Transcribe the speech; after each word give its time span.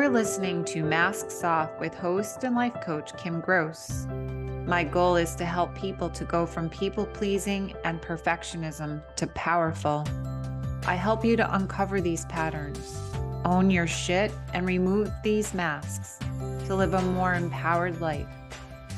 are 0.00 0.08
listening 0.08 0.64
to 0.64 0.82
Masks 0.82 1.44
Off 1.44 1.78
with 1.78 1.92
host 1.92 2.42
and 2.44 2.56
life 2.56 2.80
coach 2.82 3.14
Kim 3.18 3.38
Gross. 3.38 4.06
My 4.64 4.82
goal 4.82 5.16
is 5.16 5.34
to 5.34 5.44
help 5.44 5.74
people 5.74 6.08
to 6.08 6.24
go 6.24 6.46
from 6.46 6.70
people 6.70 7.04
pleasing 7.04 7.74
and 7.84 8.00
perfectionism 8.00 9.02
to 9.16 9.26
powerful. 9.26 10.06
I 10.86 10.94
help 10.94 11.22
you 11.22 11.36
to 11.36 11.54
uncover 11.54 12.00
these 12.00 12.24
patterns, 12.26 12.98
own 13.44 13.70
your 13.70 13.86
shit, 13.86 14.32
and 14.54 14.66
remove 14.66 15.12
these 15.22 15.52
masks 15.52 16.18
to 16.64 16.74
live 16.74 16.94
a 16.94 17.02
more 17.02 17.34
empowered 17.34 18.00
life 18.00 18.26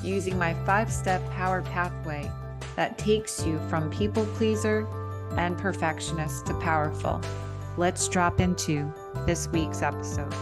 using 0.05 0.39
my 0.39 0.55
five 0.64 0.93
step 0.93 1.21
power 1.32 1.62
pathway 1.62 2.30
that 2.77 2.96
takes 2.96 3.45
you 3.45 3.59
from 3.69 3.91
people 3.91 4.25
pleaser 4.37 4.87
and 5.37 5.59
perfectionist 5.59 6.46
to 6.46 6.55
powerful. 6.61 7.21
Let's 7.77 8.07
drop 8.07 8.39
into 8.39 8.95
this 9.27 9.48
week's 9.48 9.82
episode. 9.82 10.32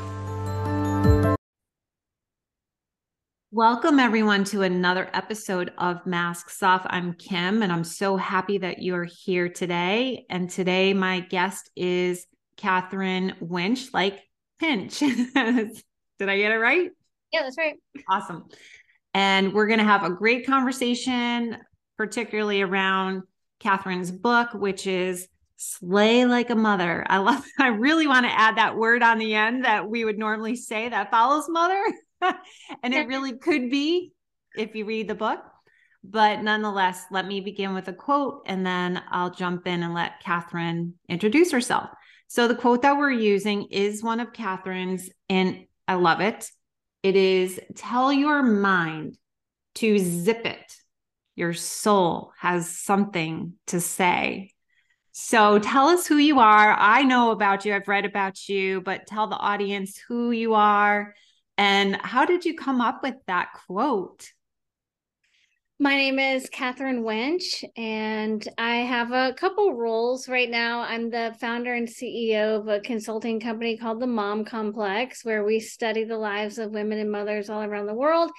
Welcome, 3.53 3.99
everyone, 3.99 4.45
to 4.45 4.63
another 4.63 5.11
episode 5.13 5.73
of 5.77 6.07
Masks 6.07 6.63
Off. 6.63 6.87
I'm 6.89 7.15
Kim, 7.15 7.65
and 7.65 7.73
I'm 7.73 7.83
so 7.83 8.17
happy 8.17 8.59
that 8.59 8.81
you're 8.81 9.03
here 9.25 9.49
today. 9.49 10.25
And 10.31 10.49
today, 10.49 10.95
my 10.95 11.19
guest 11.19 11.69
is 11.75 12.29
Katherine 12.57 13.35
Wintsch, 13.43 13.93
like 13.93 14.21
Pinch. 14.61 15.01
Did 15.01 15.35
I 15.35 16.37
get 16.39 16.53
it 16.53 16.61
right? 16.61 16.91
Yeah, 17.33 17.43
that's 17.43 17.59
right. 17.59 17.75
Awesome. 18.09 18.45
And 19.15 19.53
we're 19.53 19.67
going 19.67 19.81
to 19.81 19.85
have 19.85 20.05
a 20.05 20.11
great 20.11 20.47
conversation, 20.47 21.57
particularly 21.97 22.63
around 22.63 23.25
Katherine's 23.59 24.13
book, 24.13 24.55
which 24.55 24.87
is 24.87 25.27
Slay 25.57 26.25
Like 26.25 26.51
a 26.51 26.55
Mother. 26.55 27.05
I 27.09 27.19
love, 27.19 27.45
I 27.59 27.67
really 27.67 28.07
want 28.07 28.27
to 28.27 28.33
add 28.33 28.59
that 28.59 28.77
word 28.77 29.03
on 29.03 29.19
the 29.19 29.35
end 29.35 29.65
that 29.65 29.91
we 29.91 30.05
would 30.05 30.19
normally 30.19 30.55
say 30.55 30.89
that 30.89 31.11
follows 31.11 31.47
mother. 31.49 31.83
and 32.83 32.95
it 32.95 33.09
really 33.09 33.39
could 33.39 33.71
be 33.71 34.13
if 34.57 34.75
you 34.75 34.85
read 34.85 35.09
the 35.09 35.15
book. 35.15 35.41
But 36.03 36.43
nonetheless, 36.43 37.05
let 37.11 37.27
me 37.27 37.41
begin 37.41 37.75
with 37.75 37.89
a 37.89 37.93
quote 37.93 38.43
and 38.47 38.65
then 38.65 39.03
I'll 39.11 39.31
jump 39.31 39.67
in 39.67 39.83
and 39.83 39.93
let 39.93 40.21
Katherine 40.21 40.95
introduce 41.09 41.53
herself. 41.53 41.91
So, 42.27 42.47
the 42.47 42.55
quote 42.55 42.83
that 42.83 42.97
we're 42.97 43.11
using 43.11 43.65
is 43.71 44.05
one 44.05 44.21
of 44.21 44.33
Katherine's, 44.33 45.11
and 45.29 45.67
I 45.89 45.95
love 45.95 46.21
it. 46.21 46.49
It 47.03 47.17
is 47.17 47.59
tell 47.75 48.13
your 48.13 48.43
mind 48.43 49.19
to 49.77 49.99
zip 49.99 50.47
it. 50.47 50.73
Your 51.35 51.55
soul 51.55 52.33
has 52.39 52.71
something 52.71 53.55
to 53.69 53.81
say. 53.81 54.53
So 55.13 55.59
tell 55.59 55.89
us 55.89 56.07
who 56.07 56.17
you 56.17 56.39
are. 56.39 56.73
I 56.79 57.03
know 57.03 57.31
about 57.31 57.65
you, 57.65 57.75
I've 57.75 57.89
read 57.89 58.05
about 58.05 58.49
you, 58.49 58.81
but 58.81 59.07
tell 59.07 59.27
the 59.27 59.37
audience 59.37 59.99
who 60.09 60.31
you 60.31 60.55
are 60.55 61.15
and 61.61 61.99
how 62.01 62.25
did 62.25 62.47
you 62.47 62.55
come 62.55 62.81
up 62.81 63.03
with 63.03 63.17
that 63.27 63.51
quote? 63.53 64.33
My 65.79 65.95
name 65.95 66.19
is 66.19 66.49
Katherine 66.49 67.03
Wintsch, 67.03 67.65
and 67.77 68.47
I 68.57 68.77
have 68.77 69.13
a 69.13 69.35
couple 69.35 69.75
roles 69.75 70.27
right 70.27 70.49
now. 70.49 70.81
I'm 70.81 71.11
the 71.11 71.37
founder 71.39 71.75
and 71.75 71.87
CEO 71.87 72.61
of 72.61 72.69
a 72.69 72.81
consulting 72.81 73.41
company 73.41 73.77
called 73.77 74.01
the 74.01 74.07
Mom 74.07 74.47
Complex, 74.47 75.23
where 75.23 75.45
we 75.45 75.61
study 75.61 76.05
the 76.05 76.17
lives 76.17 76.57
of 76.59 76.71
women 76.71 76.99
and 76.99 77.13
mothers 77.13 77.51
all 77.51 77.63
around 77.63 77.87
the 77.87 77.95
world. 77.95 78.31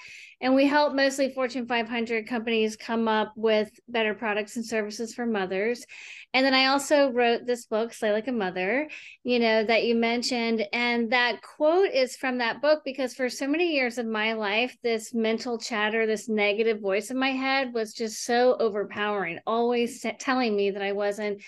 And 0.42 0.56
we 0.56 0.66
help 0.66 0.92
mostly 0.92 1.30
Fortune 1.30 1.66
500 1.68 2.26
companies 2.26 2.74
come 2.74 3.06
up 3.06 3.32
with 3.36 3.70
better 3.88 4.12
products 4.12 4.56
and 4.56 4.66
services 4.66 5.14
for 5.14 5.24
mothers. 5.24 5.86
And 6.34 6.44
then 6.44 6.52
I 6.52 6.66
also 6.66 7.12
wrote 7.12 7.46
this 7.46 7.66
book, 7.66 7.94
Slay 7.94 8.10
Like 8.10 8.26
a 8.26 8.32
Mother, 8.32 8.88
you 9.22 9.38
know, 9.38 9.64
that 9.64 9.84
you 9.84 9.94
mentioned. 9.94 10.66
And 10.72 11.12
that 11.12 11.42
quote 11.42 11.90
is 11.92 12.16
from 12.16 12.38
that 12.38 12.60
book 12.60 12.82
because 12.84 13.14
for 13.14 13.28
so 13.28 13.46
many 13.46 13.72
years 13.72 13.98
of 13.98 14.06
my 14.06 14.32
life, 14.32 14.76
this 14.82 15.14
mental 15.14 15.58
chatter, 15.58 16.06
this 16.06 16.28
negative 16.28 16.80
voice 16.80 17.12
in 17.12 17.18
my 17.18 17.30
head 17.30 17.72
was 17.72 17.94
just 17.94 18.24
so 18.24 18.56
overpowering, 18.58 19.38
always 19.46 20.04
telling 20.18 20.56
me 20.56 20.72
that 20.72 20.82
I 20.82 20.90
wasn't 20.90 21.40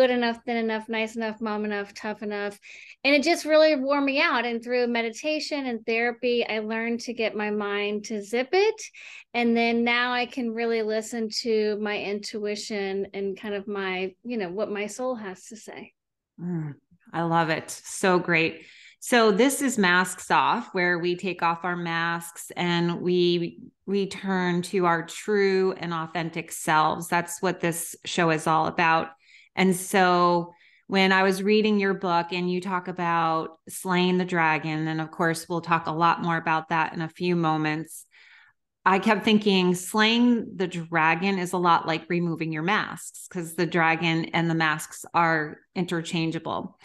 good 0.00 0.10
enough, 0.10 0.38
thin 0.46 0.56
enough, 0.56 0.88
nice 0.88 1.14
enough, 1.14 1.42
mom 1.42 1.66
enough, 1.66 1.92
tough 1.92 2.22
enough. 2.22 2.58
And 3.04 3.14
it 3.14 3.22
just 3.22 3.44
really 3.44 3.76
wore 3.76 4.00
me 4.00 4.18
out. 4.18 4.46
And 4.46 4.64
through 4.64 4.86
meditation 4.86 5.66
and 5.66 5.84
therapy, 5.84 6.42
I 6.48 6.60
learned 6.60 7.00
to 7.00 7.12
get 7.12 7.36
my 7.36 7.50
mind 7.50 8.06
to 8.06 8.22
zip 8.22 8.48
it. 8.52 8.82
And 9.34 9.54
then 9.54 9.84
now 9.84 10.14
I 10.14 10.24
can 10.24 10.54
really 10.54 10.80
listen 10.80 11.28
to 11.42 11.76
my 11.82 11.98
intuition 11.98 13.08
and 13.12 13.38
kind 13.38 13.52
of 13.52 13.68
my, 13.68 14.14
you 14.24 14.38
know, 14.38 14.48
what 14.48 14.70
my 14.70 14.86
soul 14.86 15.16
has 15.16 15.44
to 15.48 15.56
say. 15.56 15.92
Mm, 16.40 16.76
I 17.12 17.20
love 17.24 17.50
it. 17.50 17.68
So 17.68 18.18
great. 18.18 18.62
So 19.00 19.30
this 19.30 19.60
is 19.60 19.76
masks 19.76 20.30
off 20.30 20.70
where 20.72 20.98
we 20.98 21.14
take 21.14 21.42
off 21.42 21.62
our 21.62 21.76
masks 21.76 22.50
and 22.56 23.02
we 23.02 23.58
return 23.84 24.62
to 24.62 24.86
our 24.86 25.04
true 25.04 25.74
and 25.76 25.92
authentic 25.92 26.52
selves. 26.52 27.08
That's 27.08 27.42
what 27.42 27.60
this 27.60 27.96
show 28.06 28.30
is 28.30 28.46
all 28.46 28.66
about. 28.66 29.08
And 29.60 29.76
so 29.76 30.54
when 30.86 31.12
I 31.12 31.22
was 31.22 31.42
reading 31.42 31.78
your 31.78 31.92
book 31.92 32.28
and 32.32 32.50
you 32.50 32.62
talk 32.62 32.88
about 32.88 33.58
slaying 33.68 34.16
the 34.16 34.24
dragon, 34.24 34.88
and 34.88 35.02
of 35.02 35.10
course, 35.10 35.50
we'll 35.50 35.60
talk 35.60 35.86
a 35.86 35.92
lot 35.92 36.22
more 36.22 36.38
about 36.38 36.70
that 36.70 36.94
in 36.94 37.02
a 37.02 37.10
few 37.10 37.36
moments. 37.36 38.06
I 38.86 39.00
kept 39.00 39.22
thinking 39.22 39.74
slaying 39.74 40.56
the 40.56 40.66
dragon 40.66 41.38
is 41.38 41.52
a 41.52 41.58
lot 41.58 41.86
like 41.86 42.06
removing 42.08 42.54
your 42.54 42.62
masks 42.62 43.28
because 43.28 43.54
the 43.54 43.66
dragon 43.66 44.24
and 44.32 44.48
the 44.48 44.54
masks 44.54 45.04
are 45.12 45.58
interchangeable. 45.74 46.78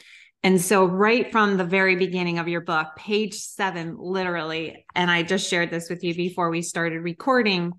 And 0.43 0.59
so, 0.59 0.83
right 0.83 1.31
from 1.31 1.55
the 1.55 1.63
very 1.63 1.95
beginning 1.95 2.39
of 2.39 2.49
your 2.49 2.59
book, 2.59 2.87
page 2.97 3.35
seven, 3.35 3.95
literally, 3.97 4.85
and 4.93 5.09
I 5.09 5.23
just 5.23 5.49
shared 5.49 5.71
this 5.71 5.89
with 5.89 6.03
you 6.03 6.13
before 6.13 6.49
we 6.49 6.61
started 6.61 6.99
recording, 6.99 7.71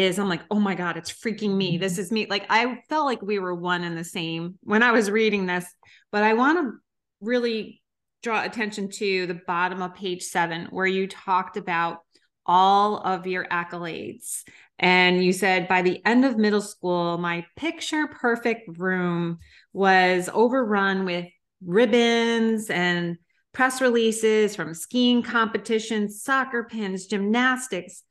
is 0.00 0.18
I'm 0.18 0.28
like, 0.28 0.42
oh 0.50 0.58
my 0.58 0.74
God, 0.74 0.96
it's 0.96 1.12
freaking 1.12 1.56
me. 1.56 1.78
This 1.78 1.98
is 1.98 2.10
me. 2.10 2.26
Like 2.28 2.46
I 2.48 2.82
felt 2.88 3.06
like 3.06 3.22
we 3.22 3.38
were 3.38 3.54
one 3.54 3.84
and 3.84 3.96
the 3.96 4.04
same 4.04 4.58
when 4.62 4.82
I 4.82 4.92
was 4.92 5.10
reading 5.10 5.46
this, 5.46 5.66
but 6.10 6.22
I 6.22 6.34
want 6.34 6.58
to 6.58 6.72
really 7.20 7.82
draw 8.22 8.42
attention 8.42 8.90
to 8.90 9.26
the 9.26 9.40
bottom 9.46 9.82
of 9.82 9.94
page 9.94 10.22
seven, 10.22 10.66
where 10.70 10.86
you 10.86 11.06
talked 11.06 11.56
about 11.56 11.98
all 12.46 12.98
of 12.98 13.26
your 13.26 13.46
accolades. 13.46 14.42
And 14.78 15.22
you 15.22 15.32
said 15.32 15.68
by 15.68 15.82
the 15.82 16.04
end 16.06 16.24
of 16.24 16.38
middle 16.38 16.62
school, 16.62 17.18
my 17.18 17.46
picture 17.56 18.06
perfect 18.06 18.78
room 18.78 19.38
was 19.72 20.28
overrun 20.32 21.04
with 21.04 21.26
ribbons 21.64 22.70
and 22.70 23.18
press 23.52 23.80
releases 23.80 24.56
from 24.56 24.74
skiing 24.74 25.22
competitions, 25.22 26.22
soccer 26.22 26.64
pins, 26.64 27.06
gymnastics, 27.06 28.02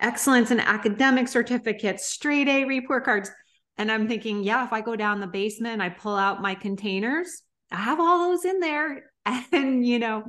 excellence 0.00 0.50
in 0.50 0.60
academic 0.60 1.28
certificates, 1.28 2.08
straight 2.08 2.48
A 2.48 2.64
report 2.64 3.04
cards. 3.04 3.30
And 3.76 3.90
I'm 3.92 4.08
thinking, 4.08 4.42
yeah, 4.42 4.64
if 4.64 4.72
I 4.72 4.80
go 4.80 4.96
down 4.96 5.20
the 5.20 5.26
basement 5.26 5.82
I 5.82 5.88
pull 5.88 6.16
out 6.16 6.42
my 6.42 6.54
containers, 6.54 7.42
I 7.70 7.76
have 7.76 8.00
all 8.00 8.30
those 8.30 8.44
in 8.44 8.60
there. 8.60 9.10
And, 9.52 9.86
you 9.86 9.98
know, 9.98 10.24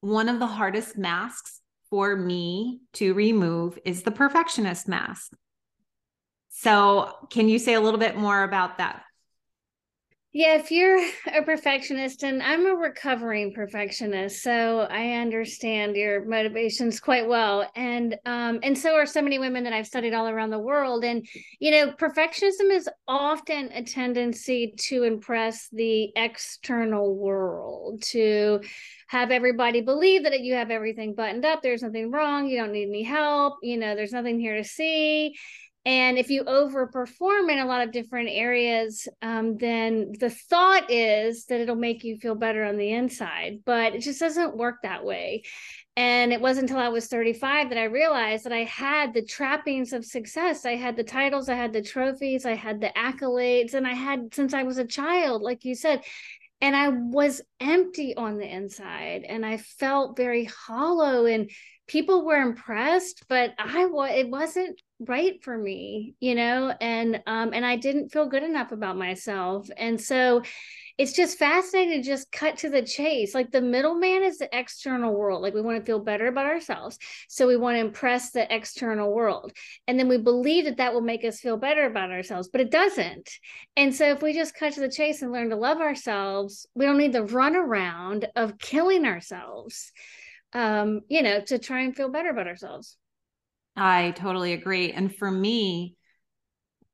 one 0.00 0.28
of 0.28 0.40
the 0.40 0.46
hardest 0.48 0.98
masks 0.98 1.60
for 1.90 2.16
me 2.16 2.80
to 2.94 3.14
remove 3.14 3.78
is 3.84 4.02
the 4.02 4.10
perfectionist 4.10 4.88
mask. 4.88 5.32
So, 6.48 7.28
can 7.30 7.48
you 7.48 7.60
say 7.60 7.74
a 7.74 7.80
little 7.80 8.00
bit 8.00 8.16
more 8.16 8.42
about 8.42 8.78
that? 8.78 9.02
Yeah, 10.32 10.58
if 10.58 10.70
you're 10.70 10.96
a 11.34 11.42
perfectionist, 11.42 12.22
and 12.22 12.40
I'm 12.40 12.64
a 12.66 12.74
recovering 12.74 13.52
perfectionist, 13.52 14.42
so 14.42 14.86
I 14.88 15.14
understand 15.14 15.96
your 15.96 16.24
motivations 16.24 17.00
quite 17.00 17.26
well, 17.26 17.68
and 17.74 18.16
um, 18.26 18.60
and 18.62 18.78
so 18.78 18.94
are 18.94 19.06
so 19.06 19.22
many 19.22 19.40
women 19.40 19.64
that 19.64 19.72
I've 19.72 19.88
studied 19.88 20.14
all 20.14 20.28
around 20.28 20.50
the 20.50 20.58
world. 20.58 21.04
And 21.04 21.26
you 21.58 21.72
know, 21.72 21.92
perfectionism 21.92 22.70
is 22.70 22.88
often 23.08 23.70
a 23.72 23.82
tendency 23.82 24.72
to 24.88 25.02
impress 25.02 25.68
the 25.72 26.12
external 26.14 27.16
world, 27.16 28.02
to 28.10 28.60
have 29.08 29.32
everybody 29.32 29.80
believe 29.80 30.22
that 30.22 30.40
you 30.40 30.54
have 30.54 30.70
everything 30.70 31.14
buttoned 31.14 31.44
up. 31.44 31.60
There's 31.60 31.82
nothing 31.82 32.12
wrong. 32.12 32.46
You 32.46 32.58
don't 32.58 32.72
need 32.72 32.88
any 32.88 33.02
help. 33.02 33.54
You 33.62 33.78
know, 33.78 33.96
there's 33.96 34.12
nothing 34.12 34.38
here 34.38 34.56
to 34.56 34.64
see 34.64 35.34
and 35.86 36.18
if 36.18 36.28
you 36.28 36.44
overperform 36.44 37.50
in 37.50 37.58
a 37.58 37.64
lot 37.64 37.80
of 37.80 37.92
different 37.92 38.28
areas, 38.30 39.08
um, 39.22 39.56
then 39.56 40.12
the 40.20 40.28
thought 40.28 40.90
is 40.90 41.46
that 41.46 41.60
it'll 41.60 41.74
make 41.74 42.04
you 42.04 42.18
feel 42.18 42.34
better 42.34 42.64
on 42.64 42.76
the 42.76 42.92
inside, 42.92 43.60
but 43.64 43.94
it 43.94 44.02
just 44.02 44.20
doesn't 44.20 44.58
work 44.58 44.82
that 44.82 45.04
way. 45.04 45.42
And 45.96 46.34
it 46.34 46.40
wasn't 46.40 46.68
until 46.68 46.82
I 46.82 46.88
was 46.88 47.06
35 47.06 47.70
that 47.70 47.78
I 47.78 47.84
realized 47.84 48.44
that 48.44 48.52
I 48.52 48.64
had 48.64 49.14
the 49.14 49.24
trappings 49.24 49.94
of 49.94 50.04
success. 50.04 50.66
I 50.66 50.76
had 50.76 50.96
the 50.96 51.04
titles, 51.04 51.48
I 51.48 51.54
had 51.54 51.72
the 51.72 51.82
trophies, 51.82 52.44
I 52.44 52.54
had 52.54 52.82
the 52.82 52.92
accolades, 52.94 53.72
and 53.72 53.86
I 53.86 53.94
had 53.94 54.34
since 54.34 54.52
I 54.52 54.64
was 54.64 54.76
a 54.76 54.86
child, 54.86 55.40
like 55.40 55.64
you 55.64 55.74
said. 55.74 56.02
And 56.60 56.76
I 56.76 56.88
was 56.88 57.40
empty 57.58 58.14
on 58.14 58.36
the 58.36 58.46
inside 58.46 59.24
and 59.26 59.46
I 59.46 59.56
felt 59.56 60.14
very 60.14 60.44
hollow 60.44 61.24
and 61.24 61.50
people 61.86 62.26
were 62.26 62.36
impressed, 62.36 63.24
but 63.30 63.54
I 63.58 63.86
was 63.86 64.10
it 64.14 64.28
wasn't 64.28 64.78
right 65.06 65.42
for 65.42 65.56
me 65.56 66.14
you 66.20 66.34
know 66.34 66.74
and 66.80 67.22
um 67.26 67.50
and 67.54 67.64
i 67.64 67.76
didn't 67.76 68.10
feel 68.10 68.28
good 68.28 68.42
enough 68.42 68.70
about 68.72 68.96
myself 68.96 69.68
and 69.76 70.00
so 70.00 70.42
it's 71.00 71.12
just 71.14 71.38
fascinating 71.38 72.02
to 72.02 72.06
just 72.06 72.30
cut 72.30 72.58
to 72.58 72.68
the 72.68 72.82
chase. 72.82 73.34
Like 73.34 73.50
the 73.50 73.62
middleman 73.62 74.22
is 74.22 74.36
the 74.36 74.50
external 74.52 75.14
world. 75.14 75.40
Like 75.40 75.54
we 75.54 75.62
want 75.62 75.78
to 75.78 75.82
feel 75.82 75.98
better 75.98 76.26
about 76.26 76.44
ourselves. 76.44 76.98
So 77.26 77.46
we 77.46 77.56
want 77.56 77.76
to 77.76 77.80
impress 77.80 78.32
the 78.32 78.54
external 78.54 79.10
world. 79.10 79.50
And 79.86 79.98
then 79.98 80.08
we 80.08 80.18
believe 80.18 80.66
that 80.66 80.76
that 80.76 80.92
will 80.92 81.00
make 81.00 81.24
us 81.24 81.40
feel 81.40 81.56
better 81.56 81.86
about 81.86 82.10
ourselves, 82.10 82.50
but 82.52 82.60
it 82.60 82.70
doesn't. 82.70 83.30
And 83.78 83.94
so 83.94 84.10
if 84.10 84.20
we 84.20 84.34
just 84.34 84.54
cut 84.54 84.74
to 84.74 84.80
the 84.80 84.90
chase 84.90 85.22
and 85.22 85.32
learn 85.32 85.48
to 85.48 85.56
love 85.56 85.78
ourselves, 85.78 86.66
we 86.74 86.84
don't 86.84 86.98
need 86.98 87.14
the 87.14 87.24
run 87.24 87.56
around 87.56 88.28
of 88.36 88.58
killing 88.58 89.06
ourselves, 89.06 89.92
um, 90.52 91.00
you 91.08 91.22
know, 91.22 91.40
to 91.40 91.58
try 91.58 91.80
and 91.80 91.96
feel 91.96 92.10
better 92.10 92.28
about 92.28 92.46
ourselves. 92.46 92.98
I 93.80 94.10
totally 94.10 94.52
agree. 94.52 94.92
And 94.92 95.14
for 95.14 95.30
me, 95.30 95.96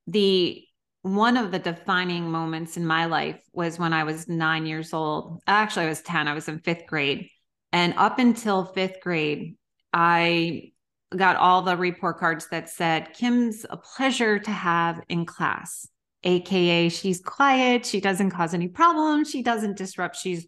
the 0.07 0.63
one 1.03 1.37
of 1.37 1.51
the 1.51 1.59
defining 1.59 2.31
moments 2.31 2.77
in 2.77 2.87
my 2.87 3.07
life 3.07 3.41
was 3.53 3.77
when 3.79 3.93
I 3.93 4.05
was 4.05 4.29
nine 4.29 4.67
years 4.67 4.95
old. 4.95 5.41
Actually, 5.49 5.87
I 5.87 5.89
was 5.89 6.03
10, 6.03 6.29
I 6.29 6.35
was 6.35 6.49
in 6.49 6.61
fifth 6.61 6.87
grade. 6.87 7.29
And 7.73 7.93
up 7.97 8.21
until 8.21 8.67
fifth 8.67 9.01
grade, 9.01 9.57
I 9.93 10.73
got 11.15 11.37
all 11.37 11.63
the 11.63 11.77
report 11.77 12.19
cards 12.19 12.47
that 12.51 12.69
said, 12.69 13.15
Kim's 13.15 13.67
a 13.69 13.77
pleasure 13.77 14.39
to 14.39 14.51
have 14.53 15.01
in 15.09 15.27
class, 15.27 15.89
AKA, 16.23 16.89
she's 16.91 17.21
quiet, 17.21 17.85
she 17.85 18.01
doesn't 18.01 18.31
cause 18.31 18.55
any 18.55 18.69
problems, 18.69 19.29
she 19.29 19.43
doesn't 19.43 19.77
disrupt, 19.77 20.17
she's 20.17 20.47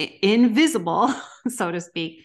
invisible, 0.00 1.14
so 1.48 1.70
to 1.70 1.80
speak. 1.80 2.24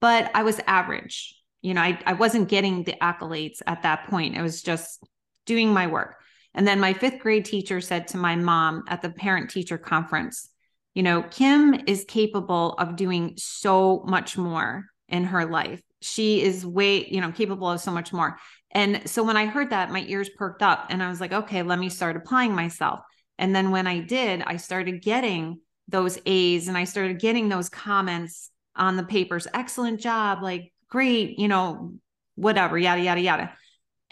But 0.00 0.32
I 0.34 0.42
was 0.42 0.60
average. 0.66 1.36
You 1.64 1.72
know, 1.72 1.80
I, 1.80 1.98
I 2.04 2.12
wasn't 2.12 2.50
getting 2.50 2.82
the 2.82 2.94
accolades 3.00 3.62
at 3.66 3.84
that 3.84 4.06
point. 4.08 4.36
It 4.36 4.42
was 4.42 4.60
just 4.60 5.02
doing 5.46 5.72
my 5.72 5.86
work. 5.86 6.16
And 6.52 6.68
then 6.68 6.78
my 6.78 6.92
fifth 6.92 7.20
grade 7.20 7.46
teacher 7.46 7.80
said 7.80 8.06
to 8.08 8.18
my 8.18 8.36
mom 8.36 8.84
at 8.86 9.00
the 9.00 9.08
parent 9.08 9.48
teacher 9.48 9.78
conference, 9.78 10.50
you 10.94 11.02
know, 11.02 11.22
Kim 11.22 11.74
is 11.86 12.04
capable 12.06 12.74
of 12.74 12.96
doing 12.96 13.32
so 13.38 14.04
much 14.06 14.36
more 14.36 14.84
in 15.08 15.24
her 15.24 15.46
life. 15.46 15.80
She 16.02 16.42
is 16.42 16.66
way, 16.66 17.08
you 17.08 17.22
know, 17.22 17.32
capable 17.32 17.70
of 17.70 17.80
so 17.80 17.90
much 17.90 18.12
more. 18.12 18.36
And 18.72 19.08
so 19.08 19.22
when 19.22 19.38
I 19.38 19.46
heard 19.46 19.70
that, 19.70 19.90
my 19.90 20.04
ears 20.06 20.28
perked 20.36 20.62
up 20.62 20.88
and 20.90 21.02
I 21.02 21.08
was 21.08 21.18
like, 21.18 21.32
okay, 21.32 21.62
let 21.62 21.78
me 21.78 21.88
start 21.88 22.14
applying 22.14 22.54
myself. 22.54 23.00
And 23.38 23.56
then 23.56 23.70
when 23.70 23.86
I 23.86 24.00
did, 24.00 24.42
I 24.42 24.58
started 24.58 25.00
getting 25.00 25.60
those 25.88 26.18
A's 26.26 26.68
and 26.68 26.76
I 26.76 26.84
started 26.84 27.20
getting 27.20 27.48
those 27.48 27.70
comments 27.70 28.50
on 28.76 28.98
the 28.98 29.02
papers. 29.02 29.46
Excellent 29.54 29.98
job. 29.98 30.42
Like, 30.42 30.72
great, 30.94 31.40
you 31.40 31.48
know, 31.48 31.92
whatever, 32.36 32.78
yada, 32.78 33.02
yada, 33.02 33.20
yada. 33.20 33.52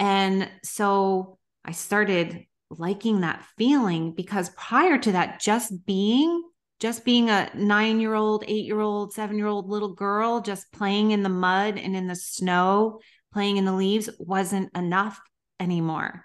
And 0.00 0.50
so 0.64 1.38
I 1.64 1.70
started 1.70 2.44
liking 2.70 3.20
that 3.20 3.44
feeling 3.56 4.14
because 4.17 4.50
prior 4.56 4.99
to 4.99 5.12
that, 5.12 5.38
just 5.40 5.87
being, 5.87 6.43
just 6.81 7.05
being 7.05 7.31
a 7.31 7.49
nine 7.55 8.00
year 8.00 8.14
old, 8.14 8.43
eight 8.49 8.64
year 8.64 8.81
old, 8.81 9.12
seven 9.12 9.38
year 9.38 9.46
old 9.46 9.69
little 9.69 9.94
girl, 9.94 10.40
just 10.40 10.73
playing 10.73 11.12
in 11.12 11.23
the 11.23 11.29
mud 11.29 11.79
and 11.79 11.94
in 11.94 12.08
the 12.08 12.17
snow, 12.17 12.99
playing 13.32 13.58
in 13.58 13.64
the 13.64 13.73
leaves 13.73 14.11
wasn't 14.19 14.76
enough 14.76 15.20
anymore. 15.61 16.25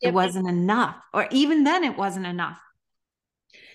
Yep. 0.00 0.10
It 0.10 0.12
wasn't 0.12 0.48
enough. 0.48 0.96
Or 1.12 1.28
even 1.30 1.62
then, 1.62 1.84
it 1.84 1.96
wasn't 1.96 2.26
enough. 2.26 2.58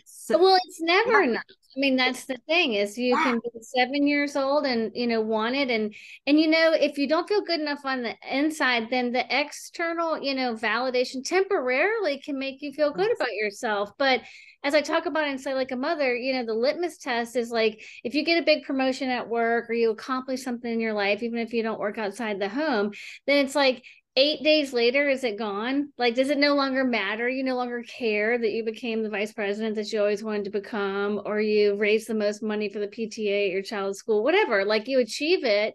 So, 0.04 0.38
well, 0.38 0.58
it's 0.68 0.82
never 0.82 1.22
enough. 1.22 1.44
I 1.78 1.80
mean, 1.80 1.98
that's 1.98 2.26
the 2.26 2.38
thing 2.48 2.74
is 2.74 2.98
you 2.98 3.16
can 3.16 3.40
be 3.40 3.50
seven 3.62 4.08
years 4.08 4.36
old 4.36 4.66
and 4.66 4.92
you 4.96 5.06
know 5.06 5.22
want 5.22 5.56
it 5.56 5.70
and 5.70 5.94
and 6.26 6.40
you 6.40 6.48
know 6.48 6.74
if 6.74 6.98
you 6.98 7.08
don't 7.08 7.30
feel 7.30 7.42
good 7.44 7.60
enough 7.60 7.86
on 7.86 8.02
the 8.02 8.16
inside, 8.30 8.90
then 8.90 9.12
the 9.12 9.24
external 9.30 10.22
you 10.22 10.34
know 10.34 10.56
validation 10.56 11.24
temporarily 11.24 12.20
can 12.20 12.40
make 12.40 12.62
you 12.62 12.74
feel 12.74 12.92
good 12.92 13.12
about 13.16 13.34
yourself. 13.34 13.92
But 14.00 14.22
as 14.64 14.74
I 14.74 14.82
talk 14.82 15.06
about 15.06 15.26
it 15.26 15.30
and 15.30 15.40
Slay 15.40 15.54
Like 15.54 15.72
a 15.72 15.76
Mother, 15.76 16.16
you 16.16 16.34
know, 16.34 16.46
the 16.46 16.54
litmus 16.54 16.98
test 16.98 17.36
is 17.36 17.50
like 17.50 17.82
if 18.04 18.14
you 18.14 18.26
get 18.26 18.42
a 18.42 18.46
big 18.46 18.64
promotion 18.64 19.10
at 19.10 19.30
work 19.30 19.70
or 19.70 19.74
you 19.74 19.92
accomplish 19.92 20.44
something 20.44 20.72
in 20.72 20.82
your 20.82 20.94
life, 20.94 21.24
even 21.24 21.40
if 21.40 21.54
you 21.54 21.64
don't 21.64 21.80
work 21.80 21.98
outside 21.98 22.40
the 22.40 22.50
home, 22.50 22.92
then 23.26 23.46
it's 23.46 23.56
like 23.56 23.84
eight 24.20 24.44
days 24.44 24.74
later 24.74 25.08
is 25.08 25.24
it 25.24 25.38
gone? 25.38 25.94
Like 25.98 26.14
does 26.14 26.30
it 26.30 26.38
no 26.38 26.54
longer 26.54 26.84
matter? 26.84 27.30
You 27.30 27.42
no 27.42 27.56
longer 27.56 27.84
care 27.84 28.38
that 28.38 28.52
you 28.52 28.66
became 28.66 29.02
the 29.02 29.10
vice 29.10 29.32
president 29.32 29.76
that 29.76 29.94
you 29.94 30.00
always 30.02 30.22
wanted 30.22 30.44
to 30.44 30.50
become 30.50 31.22
or 31.26 31.40
you 31.40 31.76
raised 31.78 32.10
the 32.10 32.14
most 32.14 32.44
money 32.44 32.68
for 32.68 32.80
the 32.80 32.88
pta 32.88 33.46
at 33.46 33.52
your 33.54 33.62
child's 33.62 33.98
school 33.98 34.22
whatever. 34.22 34.66
Like 34.66 34.90
you 34.90 35.00
achieve 35.00 35.46
it 35.46 35.74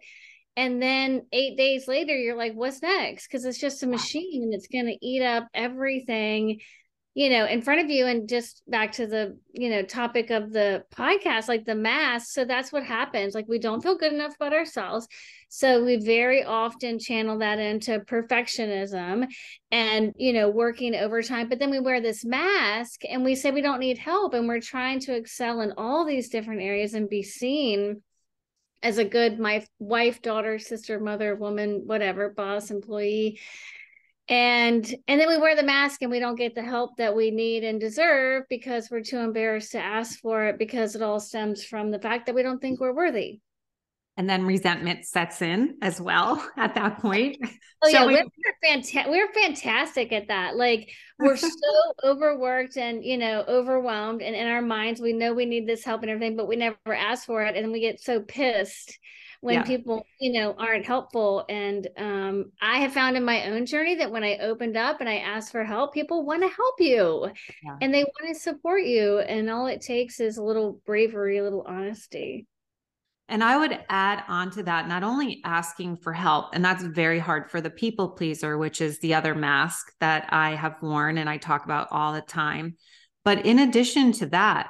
and 0.55 0.79
then 0.79 1.25
eight 1.33 1.57
days 1.57 1.87
later 1.87 2.15
you're 2.15 2.37
like 2.37 2.53
what's 2.53 2.83
next? 2.83 3.27
Because 3.27 3.45
it's 3.45 3.59
just 3.59 3.81
a 3.81 3.87
machine 3.87 4.43
and 4.43 4.53
it's 4.53 4.67
going 4.67 4.85
to 4.85 5.05
eat 5.05 5.23
up 5.23 5.47
everything 5.55 6.59
you 7.15 7.29
know 7.29 7.45
in 7.45 7.61
front 7.61 7.79
of 7.79 7.89
you 7.89 8.05
and 8.05 8.27
just 8.27 8.61
back 8.67 8.91
to 8.91 9.07
the 9.07 9.37
you 9.53 9.69
know 9.69 9.81
topic 9.81 10.29
of 10.29 10.51
the 10.51 10.83
podcast 10.93 11.47
like 11.47 11.65
the 11.65 11.73
mask 11.73 12.27
so 12.27 12.45
that's 12.45 12.71
what 12.71 12.83
happens. 12.83 13.33
Like 13.33 13.47
we 13.47 13.57
don't 13.57 13.81
feel 13.81 13.97
good 13.97 14.13
enough 14.13 14.35
about 14.35 14.53
ourselves. 14.53 15.07
So 15.47 15.83
we 15.85 15.95
very 15.95 16.43
often 16.43 16.99
channel 16.99 17.39
that 17.39 17.57
into 17.57 17.99
perfectionism 17.99 19.27
and 19.71 20.13
you 20.17 20.33
know 20.33 20.49
working 20.49 20.93
overtime. 20.93 21.47
But 21.47 21.59
then 21.59 21.71
we 21.71 21.79
wear 21.79 22.01
this 22.01 22.25
mask 22.25 23.01
and 23.09 23.23
we 23.23 23.35
say 23.35 23.49
we 23.49 23.61
don't 23.61 23.79
need 23.79 23.97
help. 23.97 24.33
And 24.33 24.47
we're 24.47 24.59
trying 24.59 24.99
to 25.01 25.15
excel 25.15 25.61
in 25.61 25.73
all 25.77 26.05
these 26.05 26.29
different 26.29 26.61
areas 26.61 26.93
and 26.93 27.09
be 27.09 27.23
seen 27.23 28.01
as 28.83 28.97
a 28.97 29.05
good 29.05 29.39
my 29.39 29.65
wife 29.79 30.21
daughter 30.21 30.59
sister 30.59 30.99
mother 30.99 31.33
woman 31.35 31.83
whatever 31.85 32.29
boss 32.29 32.69
employee 32.69 33.39
and 34.27 34.95
and 35.07 35.21
then 35.21 35.27
we 35.27 35.37
wear 35.37 35.55
the 35.55 35.63
mask 35.63 36.01
and 36.01 36.09
we 36.09 36.19
don't 36.19 36.35
get 36.35 36.55
the 36.55 36.63
help 36.63 36.97
that 36.97 37.15
we 37.15 37.29
need 37.31 37.63
and 37.63 37.79
deserve 37.79 38.43
because 38.49 38.89
we're 38.89 39.01
too 39.01 39.19
embarrassed 39.19 39.73
to 39.73 39.79
ask 39.79 40.19
for 40.19 40.45
it 40.45 40.57
because 40.57 40.95
it 40.95 41.01
all 41.01 41.19
stems 41.19 41.63
from 41.63 41.91
the 41.91 41.99
fact 41.99 42.25
that 42.25 42.35
we 42.35 42.41
don't 42.41 42.59
think 42.59 42.79
we're 42.79 42.93
worthy. 42.95 43.39
And 44.17 44.29
then 44.29 44.45
resentment 44.45 45.05
sets 45.05 45.41
in 45.41 45.75
as 45.81 45.99
well 45.99 46.43
at 46.57 46.75
that 46.75 46.99
point. 46.99 47.37
Oh 47.83 47.87
yeah 47.89 48.05
we- 48.07 48.13
we're, 48.15 48.23
fanta- 48.63 49.09
we're 49.09 49.31
fantastic 49.33 50.11
at 50.11 50.29
that. 50.29 50.55
Like 50.55 50.89
we're 51.19 51.35
so 51.37 51.49
overworked 52.03 52.77
and 52.77 53.03
you 53.03 53.17
know 53.17 53.43
overwhelmed 53.47 54.23
and 54.23 54.35
in 54.35 54.47
our 54.47 54.61
minds 54.61 54.99
we 55.01 55.13
know 55.13 55.33
we 55.33 55.45
need 55.45 55.67
this 55.67 55.83
help 55.83 56.01
and 56.01 56.09
everything 56.09 56.35
but 56.35 56.47
we 56.47 56.55
never 56.55 56.77
ask 56.87 57.25
for 57.27 57.43
it 57.43 57.55
and 57.55 57.71
we 57.71 57.81
get 57.81 57.99
so 57.99 58.21
pissed 58.21 58.97
when 59.41 59.55
yeah. 59.55 59.63
people 59.63 60.05
you 60.19 60.31
know 60.33 60.53
aren't 60.57 60.85
helpful 60.85 61.45
and 61.49 61.87
um, 61.97 62.51
i 62.61 62.79
have 62.79 62.93
found 62.93 63.17
in 63.17 63.23
my 63.23 63.49
own 63.49 63.65
journey 63.65 63.95
that 63.95 64.11
when 64.11 64.23
i 64.23 64.37
opened 64.37 64.77
up 64.77 64.99
and 64.99 65.09
i 65.09 65.17
asked 65.17 65.51
for 65.51 65.63
help 65.63 65.93
people 65.93 66.25
want 66.25 66.41
to 66.41 66.49
help 66.49 66.75
you 66.79 67.29
yeah. 67.63 67.77
and 67.81 67.93
they 67.93 68.03
want 68.03 68.33
to 68.33 68.39
support 68.39 68.83
you 68.83 69.19
and 69.19 69.49
all 69.49 69.67
it 69.67 69.81
takes 69.81 70.19
is 70.19 70.37
a 70.37 70.43
little 70.43 70.79
bravery 70.85 71.37
a 71.37 71.43
little 71.43 71.65
honesty 71.67 72.47
and 73.27 73.43
I 73.43 73.57
would 73.57 73.79
add 73.89 74.23
on 74.27 74.51
to 74.51 74.63
that, 74.63 74.87
not 74.87 75.01
only 75.01 75.41
asking 75.43 75.97
for 75.97 76.13
help, 76.13 76.53
and 76.53 76.63
that's 76.63 76.83
very 76.83 77.17
hard 77.17 77.49
for 77.49 77.59
the 77.59 77.71
people 77.71 78.09
pleaser, 78.09 78.55
which 78.57 78.81
is 78.81 78.99
the 78.99 79.15
other 79.15 79.33
mask 79.33 79.91
that 79.99 80.27
I 80.29 80.51
have 80.51 80.79
worn 80.81 81.17
and 81.17 81.27
I 81.27 81.37
talk 81.37 81.65
about 81.65 81.87
all 81.89 82.13
the 82.13 82.21
time. 82.21 82.75
But 83.23 83.45
in 83.45 83.57
addition 83.57 84.11
to 84.13 84.27
that, 84.27 84.69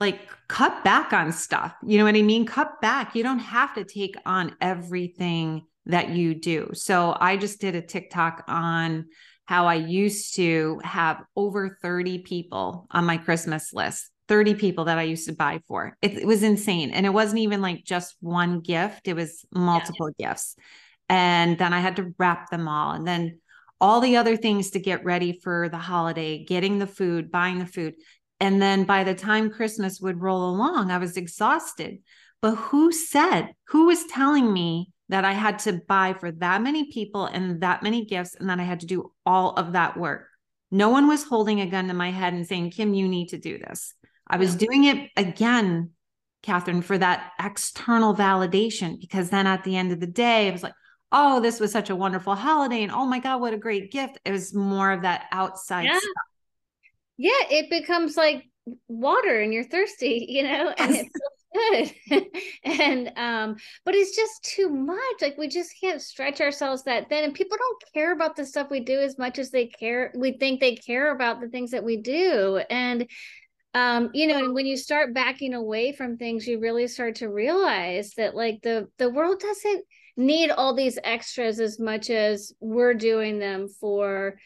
like 0.00 0.28
cut 0.48 0.82
back 0.82 1.12
on 1.12 1.30
stuff. 1.30 1.74
You 1.86 1.98
know 1.98 2.04
what 2.04 2.16
I 2.16 2.22
mean? 2.22 2.46
Cut 2.46 2.80
back. 2.80 3.14
You 3.14 3.22
don't 3.22 3.38
have 3.38 3.74
to 3.74 3.84
take 3.84 4.16
on 4.26 4.56
everything 4.60 5.66
that 5.86 6.10
you 6.10 6.34
do. 6.34 6.70
So 6.72 7.16
I 7.20 7.36
just 7.36 7.60
did 7.60 7.74
a 7.74 7.82
TikTok 7.82 8.44
on 8.48 9.06
how 9.44 9.66
I 9.66 9.74
used 9.74 10.36
to 10.36 10.80
have 10.84 11.22
over 11.36 11.78
30 11.82 12.18
people 12.18 12.86
on 12.90 13.04
my 13.04 13.18
Christmas 13.18 13.72
list, 13.72 14.08
30 14.28 14.54
people 14.54 14.84
that 14.84 14.98
I 14.98 15.02
used 15.02 15.26
to 15.26 15.34
buy 15.34 15.60
for. 15.66 15.96
It, 16.00 16.18
it 16.18 16.26
was 16.26 16.42
insane. 16.42 16.90
And 16.92 17.04
it 17.04 17.10
wasn't 17.10 17.40
even 17.40 17.60
like 17.60 17.84
just 17.84 18.16
one 18.20 18.60
gift, 18.60 19.08
it 19.08 19.14
was 19.14 19.44
multiple 19.52 20.10
yeah. 20.16 20.28
gifts. 20.30 20.56
And 21.08 21.58
then 21.58 21.72
I 21.72 21.80
had 21.80 21.96
to 21.96 22.14
wrap 22.16 22.50
them 22.50 22.68
all. 22.68 22.92
And 22.92 23.06
then 23.06 23.40
all 23.80 24.00
the 24.00 24.16
other 24.16 24.36
things 24.36 24.70
to 24.70 24.78
get 24.78 25.04
ready 25.04 25.40
for 25.42 25.68
the 25.68 25.78
holiday, 25.78 26.44
getting 26.44 26.78
the 26.78 26.86
food, 26.86 27.32
buying 27.32 27.58
the 27.58 27.66
food. 27.66 27.94
And 28.40 28.60
then 28.60 28.84
by 28.84 29.04
the 29.04 29.14
time 29.14 29.50
Christmas 29.50 30.00
would 30.00 30.20
roll 30.20 30.48
along, 30.48 30.90
I 30.90 30.98
was 30.98 31.16
exhausted. 31.16 31.98
But 32.40 32.56
who 32.56 32.90
said, 32.90 33.50
who 33.68 33.86
was 33.86 34.04
telling 34.06 34.50
me 34.50 34.92
that 35.10 35.26
I 35.26 35.32
had 35.32 35.58
to 35.60 35.74
buy 35.86 36.14
for 36.18 36.32
that 36.32 36.62
many 36.62 36.90
people 36.90 37.26
and 37.26 37.60
that 37.60 37.82
many 37.82 38.06
gifts 38.06 38.34
and 38.34 38.48
that 38.48 38.58
I 38.58 38.62
had 38.62 38.80
to 38.80 38.86
do 38.86 39.12
all 39.26 39.50
of 39.50 39.72
that 39.72 39.98
work? 39.98 40.26
No 40.70 40.88
one 40.88 41.06
was 41.06 41.24
holding 41.24 41.60
a 41.60 41.66
gun 41.66 41.88
to 41.88 41.94
my 41.94 42.10
head 42.10 42.32
and 42.32 42.46
saying, 42.46 42.70
Kim, 42.70 42.94
you 42.94 43.08
need 43.08 43.28
to 43.28 43.38
do 43.38 43.58
this. 43.58 43.92
I 44.26 44.36
was 44.36 44.54
doing 44.54 44.84
it 44.84 45.10
again, 45.16 45.90
Katherine, 46.42 46.80
for 46.80 46.96
that 46.96 47.32
external 47.38 48.14
validation, 48.14 49.00
because 49.00 49.28
then 49.28 49.46
at 49.46 49.64
the 49.64 49.76
end 49.76 49.92
of 49.92 50.00
the 50.00 50.06
day, 50.06 50.48
it 50.48 50.52
was 50.52 50.62
like, 50.62 50.74
oh, 51.12 51.40
this 51.40 51.58
was 51.58 51.72
such 51.72 51.90
a 51.90 51.96
wonderful 51.96 52.36
holiday. 52.36 52.84
And 52.84 52.92
oh 52.92 53.04
my 53.04 53.18
God, 53.18 53.40
what 53.40 53.52
a 53.52 53.58
great 53.58 53.90
gift. 53.90 54.18
It 54.24 54.30
was 54.30 54.54
more 54.54 54.92
of 54.92 55.02
that 55.02 55.24
outside 55.32 55.86
yeah. 55.86 55.98
stuff 55.98 56.29
yeah 57.20 57.46
it 57.50 57.68
becomes 57.68 58.16
like 58.16 58.44
water 58.88 59.40
and 59.40 59.52
you're 59.52 59.64
thirsty 59.64 60.24
you 60.28 60.42
know 60.42 60.72
and 60.78 60.96
it 60.96 61.06
feels 61.52 61.92
good. 62.10 62.26
And 62.64 63.12
um 63.16 63.56
but 63.84 63.94
it's 63.94 64.16
just 64.16 64.42
too 64.44 64.68
much 64.70 65.16
like 65.20 65.36
we 65.36 65.48
just 65.48 65.70
can't 65.80 66.00
stretch 66.00 66.40
ourselves 66.40 66.84
that 66.84 67.08
thin 67.08 67.24
and 67.24 67.34
people 67.34 67.58
don't 67.58 67.82
care 67.92 68.12
about 68.12 68.36
the 68.36 68.46
stuff 68.46 68.70
we 68.70 68.80
do 68.80 68.98
as 68.98 69.18
much 69.18 69.38
as 69.38 69.50
they 69.50 69.66
care 69.66 70.12
we 70.16 70.32
think 70.38 70.60
they 70.60 70.76
care 70.76 71.14
about 71.14 71.40
the 71.40 71.48
things 71.48 71.72
that 71.72 71.84
we 71.84 71.98
do. 71.98 72.60
And 72.70 73.06
um 73.74 74.10
you 74.14 74.26
know 74.26 74.38
and 74.38 74.54
when 74.54 74.66
you 74.66 74.76
start 74.76 75.14
backing 75.14 75.54
away 75.54 75.92
from 75.92 76.16
things 76.16 76.46
you 76.46 76.58
really 76.58 76.88
start 76.88 77.16
to 77.16 77.28
realize 77.28 78.14
that 78.16 78.34
like 78.34 78.60
the 78.62 78.88
the 78.98 79.10
world 79.10 79.40
doesn't 79.40 79.84
need 80.16 80.50
all 80.50 80.74
these 80.74 80.98
extras 81.04 81.60
as 81.60 81.78
much 81.78 82.10
as 82.10 82.52
we're 82.60 82.94
doing 82.94 83.38
them 83.38 83.68
for 83.68 84.38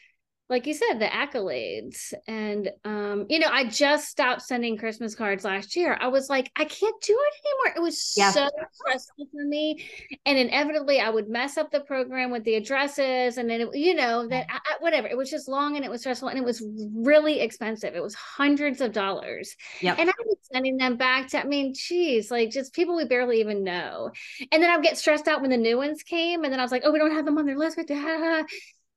like 0.50 0.66
you 0.66 0.74
said 0.74 0.98
the 0.98 1.06
accolades 1.06 2.12
and 2.26 2.70
um 2.84 3.24
you 3.30 3.38
know 3.38 3.48
i 3.50 3.64
just 3.64 4.08
stopped 4.08 4.42
sending 4.42 4.76
christmas 4.76 5.14
cards 5.14 5.44
last 5.44 5.74
year. 5.74 5.96
I 5.98 6.08
was 6.08 6.28
like 6.28 6.50
i 6.56 6.64
can't 6.64 7.00
do 7.00 7.18
it 7.18 7.34
anymore. 7.46 7.76
It 7.76 7.82
was 7.82 8.14
yeah. 8.16 8.30
so 8.30 8.48
stressful 8.72 9.26
for 9.32 9.44
me 9.44 9.84
and 10.26 10.38
inevitably 10.38 11.00
i 11.00 11.08
would 11.08 11.28
mess 11.28 11.56
up 11.56 11.70
the 11.70 11.80
program 11.80 12.30
with 12.30 12.44
the 12.44 12.56
addresses 12.56 13.38
and 13.38 13.48
then 13.48 13.62
it, 13.62 13.74
you 13.74 13.94
know 13.94 14.26
that 14.28 14.46
I, 14.50 14.60
whatever. 14.80 15.08
It 15.08 15.16
was 15.16 15.30
just 15.30 15.48
long 15.48 15.76
and 15.76 15.84
it 15.84 15.90
was 15.90 16.00
stressful 16.00 16.28
and 16.28 16.38
it 16.38 16.44
was 16.44 16.62
really 16.94 17.40
expensive. 17.40 17.94
It 17.94 18.02
was 18.02 18.14
hundreds 18.14 18.80
of 18.80 18.92
dollars. 18.92 19.56
Yep. 19.80 19.98
and 19.98 20.10
i 20.10 20.12
was 20.26 20.36
sending 20.52 20.76
them 20.76 20.96
back 20.96 21.28
to 21.28 21.40
i 21.40 21.44
mean 21.44 21.72
geez 21.74 22.30
like 22.30 22.50
just 22.50 22.74
people 22.74 22.96
we 22.96 23.04
barely 23.06 23.40
even 23.40 23.64
know. 23.64 24.10
And 24.52 24.62
then 24.62 24.70
i'd 24.70 24.82
get 24.82 24.98
stressed 24.98 25.28
out 25.28 25.40
when 25.40 25.50
the 25.50 25.56
new 25.56 25.76
ones 25.76 26.02
came 26.02 26.44
and 26.44 26.52
then 26.52 26.60
i 26.60 26.62
was 26.62 26.72
like 26.72 26.82
oh 26.84 26.92
we 26.92 26.98
don't 26.98 27.12
have 27.12 27.24
them 27.24 27.38
on 27.38 27.46
their 27.46 27.58
list 27.58 27.78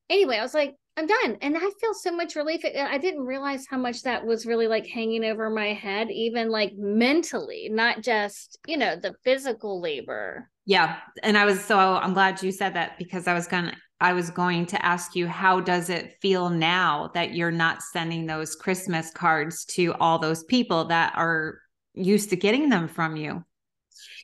anyway 0.09 0.37
i 0.37 0.41
was 0.41 0.53
like 0.53 0.75
I'm 0.97 1.05
done. 1.05 1.37
And 1.41 1.55
I 1.55 1.69
feel 1.79 1.93
so 1.93 2.11
much 2.11 2.35
relief. 2.35 2.61
I 2.65 2.97
didn't 2.97 3.25
realize 3.25 3.67
how 3.69 3.77
much 3.77 4.01
that 4.01 4.25
was 4.25 4.47
really 4.47 4.67
like 4.67 4.87
hanging 4.87 5.23
over 5.25 5.47
my 5.49 5.67
head, 5.67 6.09
even 6.09 6.49
like 6.49 6.73
mentally, 6.75 7.69
not 7.71 8.01
just, 8.01 8.57
you 8.65 8.77
know, 8.77 8.95
the 8.95 9.13
physical 9.23 9.79
labor. 9.79 10.49
Yeah. 10.65 10.97
And 11.21 11.37
I 11.37 11.45
was 11.45 11.63
so 11.63 11.77
I'm 11.77 12.15
glad 12.15 12.41
you 12.41 12.51
said 12.51 12.73
that 12.73 12.97
because 12.97 13.27
I 13.27 13.35
was 13.35 13.45
going 13.47 13.65
to 13.65 13.75
I 13.99 14.13
was 14.13 14.31
going 14.31 14.65
to 14.67 14.85
ask 14.85 15.15
you 15.15 15.27
how 15.27 15.59
does 15.59 15.89
it 15.89 16.17
feel 16.21 16.49
now 16.49 17.11
that 17.13 17.33
you're 17.33 17.51
not 17.51 17.83
sending 17.83 18.25
those 18.25 18.55
Christmas 18.55 19.11
cards 19.11 19.65
to 19.65 19.93
all 19.95 20.17
those 20.17 20.43
people 20.43 20.85
that 20.85 21.13
are 21.15 21.59
used 21.93 22.31
to 22.31 22.35
getting 22.35 22.69
them 22.69 22.87
from 22.87 23.15
you? 23.15 23.43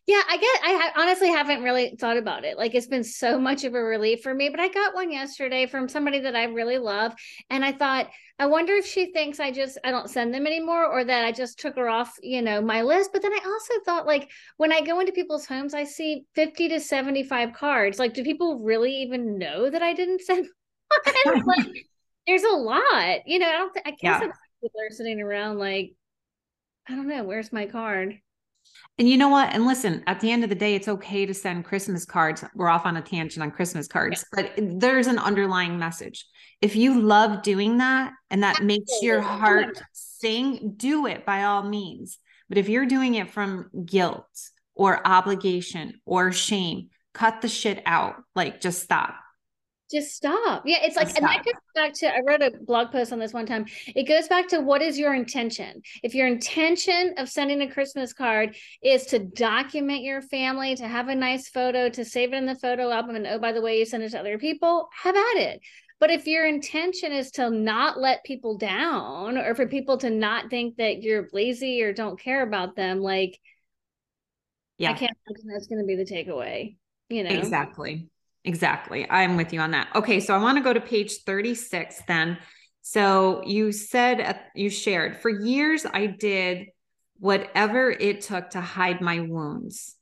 Yeah, 0.06 0.22
I 0.30 0.36
get. 0.36 0.60
I 0.64 0.74
ha- 0.74 1.02
honestly 1.02 1.30
haven't 1.30 1.64
really 1.64 1.96
thought 1.98 2.18
about 2.18 2.44
it. 2.44 2.58
Like 2.58 2.76
it's 2.76 2.88
been 2.88 3.06
so 3.06 3.40
much 3.40 3.64
of 3.64 3.74
a 3.74 3.82
relief 3.82 4.22
for 4.22 4.34
me. 4.34 4.50
But 4.50 4.60
I 4.60 4.68
got 4.68 4.94
one 4.94 5.14
yesterday 5.14 5.66
from 5.66 5.88
somebody 5.88 6.20
that 6.20 6.36
I 6.36 6.44
really 6.46 6.78
love, 6.78 7.14
and 7.50 7.64
I 7.64 7.72
thought, 7.72 8.10
I 8.38 8.48
wonder 8.48 8.74
if 8.74 8.86
she 8.86 9.14
thinks 9.14 9.40
I 9.40 9.52
just 9.52 9.78
I 9.86 9.92
don't 9.92 10.10
send 10.10 10.34
them 10.34 10.46
anymore, 10.46 10.86
or 10.88 11.06
that 11.06 11.24
I 11.24 11.32
just 11.32 11.58
took 11.58 11.78
her 11.78 11.88
off, 11.88 12.16
you 12.22 12.42
know, 12.42 12.62
my 12.62 12.82
list. 12.82 13.12
But 13.14 13.22
then 13.22 13.32
I 13.32 13.40
also 13.46 13.74
thought, 13.86 14.06
like 14.06 14.30
when 14.58 14.74
I 14.74 14.82
go 14.82 15.00
into 15.00 15.14
people's 15.14 15.46
homes, 15.46 15.74
I 15.74 15.86
see 15.86 16.26
fifty 16.36 16.68
to 16.68 16.82
seventy 16.82 17.24
five 17.24 17.54
cards. 17.54 17.98
Like, 17.98 18.14
do 18.14 18.26
people 18.26 18.60
really 18.60 19.04
even 19.04 19.38
know 19.38 19.70
that 19.70 19.82
I 19.82 19.94
didn't 19.94 20.22
send? 20.22 20.48
like, 21.46 21.68
there's 22.28 22.44
a 22.44 22.50
lot, 22.50 23.26
you 23.26 23.40
know. 23.40 23.48
I 23.48 23.52
don't. 23.54 23.74
Th- 23.74 23.86
I 23.86 23.92
guess 23.92 24.22
yeah. 24.22 24.32
people 24.62 24.82
are 24.82 24.94
sitting 24.94 25.22
around 25.22 25.60
like, 25.60 25.94
I 26.90 26.96
don't 26.96 27.08
know, 27.08 27.24
where's 27.24 27.54
my 27.54 27.68
card? 27.68 28.20
And 28.98 29.10
you 29.10 29.18
know 29.18 29.30
what? 29.30 29.54
And 29.54 29.66
listen, 29.66 30.04
at 30.06 30.20
the 30.20 30.32
end 30.32 30.44
of 30.44 30.50
the 30.50 30.56
day, 30.56 30.76
it's 30.76 30.88
okay 30.88 31.26
to 31.26 31.34
send 31.34 31.66
Christmas 31.66 32.06
cards. 32.06 32.44
We're 32.54 32.70
off 32.70 32.86
on 32.86 32.98
a 32.98 33.02
tangent 33.02 33.42
on 33.42 33.52
Christmas 33.52 33.88
cards, 33.88 34.24
yeah. 34.36 34.44
but 34.44 34.80
there's 34.80 35.08
an 35.08 35.18
underlying 35.18 35.80
message. 35.80 36.26
If 36.62 36.76
you 36.76 37.02
love 37.02 37.42
doing 37.42 37.78
that 37.78 38.14
and 38.30 38.44
that 38.44 38.52
Absolutely. 38.52 38.78
makes 38.78 38.92
your 39.02 39.22
heart 39.22 39.82
sing, 39.94 40.76
do 40.78 41.08
it 41.08 41.26
by 41.26 41.44
all 41.44 41.64
means. 41.64 42.20
But 42.50 42.58
if 42.58 42.70
you're 42.70 42.86
doing 42.86 43.16
it 43.16 43.32
from 43.32 43.70
guilt 43.86 44.28
or 44.76 45.06
obligation 45.06 46.00
or 46.06 46.32
shame, 46.32 46.90
cut 47.14 47.42
the 47.42 47.48
shit 47.48 47.82
out. 47.86 48.24
Like 48.36 48.62
just 48.62 48.84
stop 48.84 49.16
just 49.94 50.16
stop. 50.16 50.64
Yeah, 50.66 50.80
it's 50.82 50.96
like, 50.96 51.16
and 51.16 51.26
that 51.26 51.46
goes 51.46 51.54
back 51.76 51.94
to 51.94 52.08
I 52.08 52.20
wrote 52.26 52.42
a 52.42 52.52
blog 52.66 52.92
post 52.92 53.14
on 53.14 53.20
this 53.20 53.34
one 53.34 53.46
time. 53.46 53.66
It 53.88 54.08
goes 54.08 54.28
back 54.28 54.48
to 54.50 54.60
what 54.60 54.82
is 54.82 54.98
your 54.98 55.14
intention? 55.14 55.82
If 56.02 56.16
your 56.16 56.28
intention 56.28 57.14
of 57.18 57.30
sending 57.30 57.62
a 57.62 57.72
Christmas 57.72 58.14
card 58.14 58.56
is 58.82 59.06
to 59.08 59.20
document 59.20 60.02
your 60.02 60.22
family, 60.22 60.76
to 60.76 60.88
have 60.88 61.08
a 61.08 61.16
nice 61.16 61.50
photo, 61.50 61.90
to 61.90 62.04
save 62.04 62.34
it 62.34 62.38
in 62.38 62.46
the 62.46 62.56
photo 62.56 62.90
album, 62.90 63.16
and 63.16 63.28
oh, 63.28 63.40
by 63.40 63.52
the 63.52 63.62
way, 63.62 63.80
you 63.80 63.86
send 63.86 64.04
it 64.04 64.10
to 64.10 64.20
other 64.20 64.38
people, 64.38 64.90
have 65.02 65.16
at 65.16 65.38
it. 65.38 65.62
But 66.00 66.10
if 66.10 66.28
your 66.28 66.46
intention 66.46 67.14
is 67.14 67.32
to 67.32 67.50
not 67.50 67.98
let 68.00 68.26
people 68.26 68.58
down 68.58 69.38
or 69.38 69.56
for 69.56 69.68
people 69.68 69.98
to 70.00 70.10
not 70.10 70.50
think 70.50 70.76
that 70.76 71.02
you're 71.02 71.30
lazy 71.32 71.82
or 71.84 71.94
don't 71.94 72.20
care 72.20 72.44
about 72.44 72.76
them, 72.76 73.00
like, 73.00 73.40
yeah, 74.78 74.92
I 74.92 74.94
can't 74.96 75.16
imagine 75.28 75.50
that's 75.54 75.68
going 75.68 75.80
to 75.80 75.86
be 75.86 75.96
the 75.96 76.04
takeaway. 76.04 76.76
You 77.10 77.24
know, 77.24 77.30
exactly. 77.30 78.10
Exactly. 78.46 79.10
I'm 79.10 79.38
with 79.38 79.54
you 79.54 79.60
on 79.60 79.72
that. 79.72 79.90
Okay. 79.96 80.20
So 80.20 80.36
I 80.36 80.42
want 80.42 80.58
to 80.58 80.64
go 80.64 80.74
to 80.74 80.82
page 80.82 81.24
36 81.26 82.02
then. 82.08 82.38
So 82.82 83.42
you 83.46 83.72
said, 83.72 84.40
you 84.56 84.70
shared, 84.70 85.22
for 85.22 85.30
years 85.30 85.86
I 85.86 86.08
did 86.08 86.68
whatever 87.20 87.90
it 87.90 88.22
took 88.22 88.50
to 88.50 88.62
hide 88.62 89.00
my 89.00 89.22
wounds. 89.22 89.96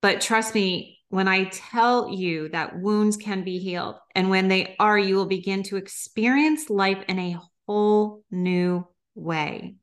But 0.00 0.20
trust 0.20 0.54
me, 0.54 1.00
when 1.08 1.26
I 1.26 1.44
tell 1.44 2.10
you 2.10 2.48
that 2.50 2.78
wounds 2.78 3.16
can 3.16 3.42
be 3.42 3.58
healed, 3.58 3.96
and 4.14 4.30
when 4.30 4.48
they 4.48 4.76
are, 4.78 4.98
you 4.98 5.16
will 5.16 5.26
begin 5.26 5.62
to 5.64 5.76
experience 5.76 6.70
life 6.70 7.02
in 7.08 7.18
a 7.18 7.38
whole 7.66 8.22
new 8.30 8.86
way. 9.14 9.74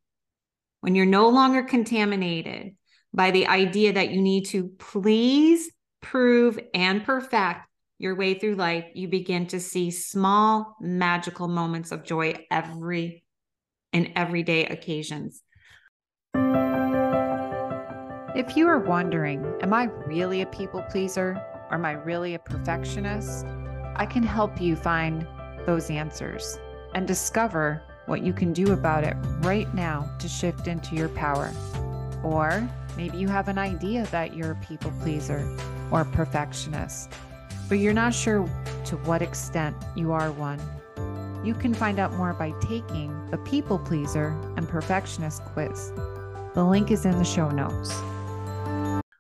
When 0.80 0.96
you're 0.96 1.06
no 1.06 1.30
longer 1.30 1.64
contaminated 1.64 2.76
by 3.14 3.32
the 3.32 3.48
idea 3.48 3.94
that 3.94 4.12
you 4.12 4.22
need 4.22 4.46
to 4.48 4.70
please, 4.78 5.70
prove, 6.02 6.60
and 6.74 7.04
perfect 7.04 7.62
your 8.02 8.16
way 8.16 8.34
through 8.34 8.56
life, 8.56 8.86
you 8.96 9.08
begin 9.08 9.46
to 9.46 9.60
see 9.60 9.92
small 9.92 10.76
magical 10.82 11.48
moments 11.48 11.92
of 11.92 12.04
joy 12.04 12.34
every 12.50 13.24
in 13.94 14.12
everyday 14.16 14.66
occasions. 14.66 15.44
If 18.34 18.58
you 18.58 18.68
are 18.68 18.80
wondering, 18.80 19.46
am 19.62 19.72
I 19.72 19.84
really 20.08 20.42
a 20.42 20.48
people 20.48 20.82
pleaser 20.90 21.40
or 21.70 21.76
am 21.76 21.86
I 21.86 21.92
really 21.92 22.34
a 22.34 22.40
perfectionist? 22.40 23.46
I 23.96 24.08
can 24.08 24.24
help 24.24 24.60
you 24.60 24.76
find 24.76 25.28
those 25.68 25.92
answers 25.92 26.58
and 26.96 27.08
discover 27.08 27.84
what 28.08 28.24
you 28.24 28.34
can 28.34 28.52
do 28.52 28.74
about 28.74 29.04
it 29.04 29.16
right 29.42 29.72
now 29.76 30.10
to 30.18 30.28
shift 30.28 30.68
into 30.68 30.96
your 30.96 31.10
power. 31.10 31.52
Or 32.24 32.68
maybe 32.98 33.20
you 33.20 33.28
have 33.28 33.48
an 33.48 33.60
idea 33.60 34.08
that 34.08 34.36
you're 34.36 34.54
a 34.54 34.66
people 34.66 34.92
pleaser 35.04 35.48
or 35.92 36.04
perfectionist 36.04 37.14
but 37.72 37.80
you're 37.80 37.94
not 37.94 38.14
sure 38.14 38.46
to 38.84 38.98
what 39.06 39.22
extent 39.22 39.74
you 39.96 40.12
are 40.12 40.30
one. 40.34 40.60
You 41.42 41.54
can 41.54 41.74
find 41.74 42.00
out 42.00 42.12
more 42.16 42.34
by 42.34 42.52
taking 42.60 43.26
the 43.32 43.38
People 43.38 43.80
Pleaser 43.80 44.38
and 44.58 44.68
Perfectionist 44.68 45.42
quiz. 45.46 45.94
The 46.54 46.66
link 46.66 46.92
is 46.92 47.06
in 47.06 47.18
the 47.18 47.24
show 47.24 47.50
notes. 47.50 47.92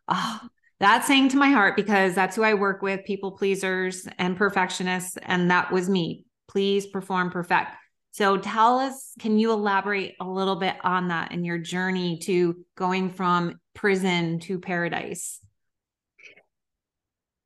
Ah, 0.09 0.41
oh, 0.43 0.47
that's 0.81 1.07
saying 1.07 1.29
to 1.29 1.37
my 1.37 1.47
heart 1.47 1.77
because 1.77 2.13
that's 2.13 2.35
who 2.35 2.43
I 2.43 2.55
work 2.55 2.81
with 2.81 3.05
people 3.05 3.31
pleasers 3.31 4.05
and 4.17 4.35
perfectionists. 4.35 5.17
And 5.21 5.49
that 5.49 5.71
was 5.71 5.89
me. 5.89 6.25
Please 6.49 6.85
perform 6.87 7.31
perfect. 7.31 7.71
So 8.11 8.37
tell 8.37 8.79
us, 8.79 9.13
can 9.17 9.39
you 9.39 9.53
elaborate 9.53 10.15
a 10.19 10.27
little 10.27 10.57
bit 10.57 10.75
on 10.83 11.07
that 11.07 11.31
and 11.31 11.45
your 11.45 11.57
journey 11.57 12.19
to 12.23 12.57
going 12.75 13.11
from 13.11 13.61
prison 13.75 14.39
to 14.39 14.59
paradise? 14.59 15.39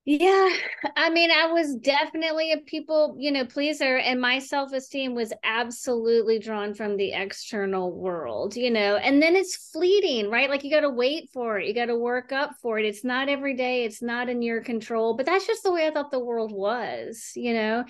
Yeah, 0.07 0.49
I 0.95 1.09
mean, 1.09 1.31
I 1.31 1.47
was 1.51 1.75
definitely 1.77 2.51
a 2.51 2.57
people, 2.57 3.15
you 3.19 3.31
know, 3.31 3.43
pleaser, 3.43 3.97
and 3.97 4.21
my 4.21 4.37
self 4.37 4.71
esteem 4.71 5.15
was 5.15 5.33
absolutely 5.43 6.37
drawn 6.37 6.75
from 6.75 6.95
the 6.95 7.11
external 7.13 7.91
world, 7.91 8.55
you 8.55 8.69
know, 8.69 8.97
and 8.97 9.19
then 9.19 9.35
it's 9.35 9.71
fleeting, 9.71 10.29
right? 10.29 10.47
Like 10.47 10.63
you 10.63 10.69
got 10.69 10.81
to 10.81 10.91
wait 10.91 11.31
for 11.33 11.57
it, 11.57 11.67
you 11.67 11.73
got 11.73 11.87
to 11.87 11.97
work 11.97 12.31
up 12.31 12.51
for 12.61 12.77
it. 12.77 12.85
It's 12.85 13.03
not 13.03 13.29
every 13.29 13.55
day, 13.55 13.83
it's 13.83 14.03
not 14.03 14.29
in 14.29 14.43
your 14.43 14.61
control, 14.61 15.15
but 15.15 15.25
that's 15.25 15.47
just 15.47 15.63
the 15.63 15.71
way 15.73 15.87
I 15.87 15.91
thought 15.91 16.11
the 16.11 16.19
world 16.19 16.51
was, 16.51 17.31
you 17.35 17.53
know. 17.55 17.85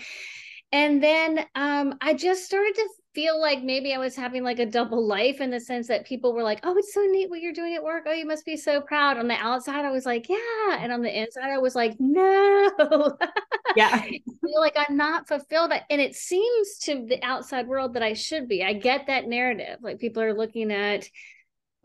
And 0.71 1.01
then 1.03 1.45
um, 1.55 1.95
I 2.01 2.13
just 2.13 2.45
started 2.45 2.75
to 2.75 2.89
feel 3.15 3.39
like 3.39 3.63
maybe 3.63 3.93
I 3.93 3.97
was 3.97 4.15
having 4.15 4.43
like 4.43 4.59
a 4.59 4.65
double 4.65 5.05
life 5.07 5.41
in 5.41 5.49
the 5.49 5.59
sense 5.59 5.87
that 5.87 6.05
people 6.05 6.33
were 6.33 6.43
like, 6.43 6.59
"Oh, 6.63 6.77
it's 6.77 6.93
so 6.93 7.01
neat 7.01 7.29
what 7.29 7.41
you're 7.41 7.53
doing 7.53 7.73
at 7.75 7.83
work. 7.83 8.03
Oh, 8.07 8.11
you 8.11 8.25
must 8.27 8.45
be 8.45 8.57
so 8.57 8.81
proud." 8.81 9.17
On 9.17 9.27
the 9.27 9.35
outside, 9.35 9.85
I 9.85 9.91
was 9.91 10.05
like, 10.05 10.29
"Yeah," 10.29 10.77
and 10.79 10.91
on 10.91 11.01
the 11.01 11.17
inside, 11.19 11.49
I 11.51 11.57
was 11.59 11.75
like, 11.75 11.95
"No." 11.99 13.17
Yeah, 13.75 13.89
I 13.91 14.21
feel 14.41 14.59
like 14.61 14.75
I'm 14.77 14.95
not 14.95 15.27
fulfilled, 15.27 15.73
and 15.89 15.99
it 15.99 16.15
seems 16.15 16.77
to 16.83 17.05
the 17.05 17.21
outside 17.21 17.67
world 17.67 17.93
that 17.95 18.03
I 18.03 18.13
should 18.13 18.47
be. 18.47 18.63
I 18.63 18.71
get 18.71 19.07
that 19.07 19.27
narrative. 19.27 19.79
Like 19.81 19.99
people 19.99 20.23
are 20.23 20.33
looking 20.33 20.71
at 20.71 21.09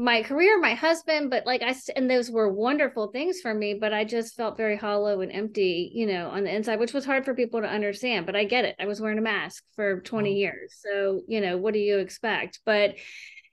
my 0.00 0.22
career, 0.22 0.58
my 0.58 0.72
husband, 0.72 1.28
but 1.28 1.44
like 1.44 1.62
I 1.62 1.74
and 1.94 2.10
those 2.10 2.30
were 2.30 2.50
wonderful 2.50 3.08
things 3.08 3.40
for 3.40 3.52
me, 3.52 3.74
but 3.74 3.92
I 3.92 4.04
just 4.04 4.34
felt 4.34 4.56
very 4.56 4.76
hollow 4.76 5.20
and 5.20 5.30
empty, 5.30 5.90
you 5.94 6.06
know, 6.06 6.30
on 6.30 6.44
the 6.44 6.54
inside, 6.54 6.80
which 6.80 6.94
was 6.94 7.04
hard 7.04 7.26
for 7.26 7.34
people 7.34 7.60
to 7.60 7.68
understand. 7.68 8.24
But 8.24 8.34
I 8.34 8.44
get 8.44 8.64
it. 8.64 8.76
I 8.80 8.86
was 8.86 9.00
wearing 9.00 9.18
a 9.18 9.22
mask 9.22 9.62
for 9.76 10.00
20 10.00 10.30
mm-hmm. 10.30 10.36
years. 10.36 10.78
So, 10.80 11.20
you 11.28 11.42
know, 11.42 11.58
what 11.58 11.74
do 11.74 11.80
you 11.80 11.98
expect? 11.98 12.60
But 12.64 12.94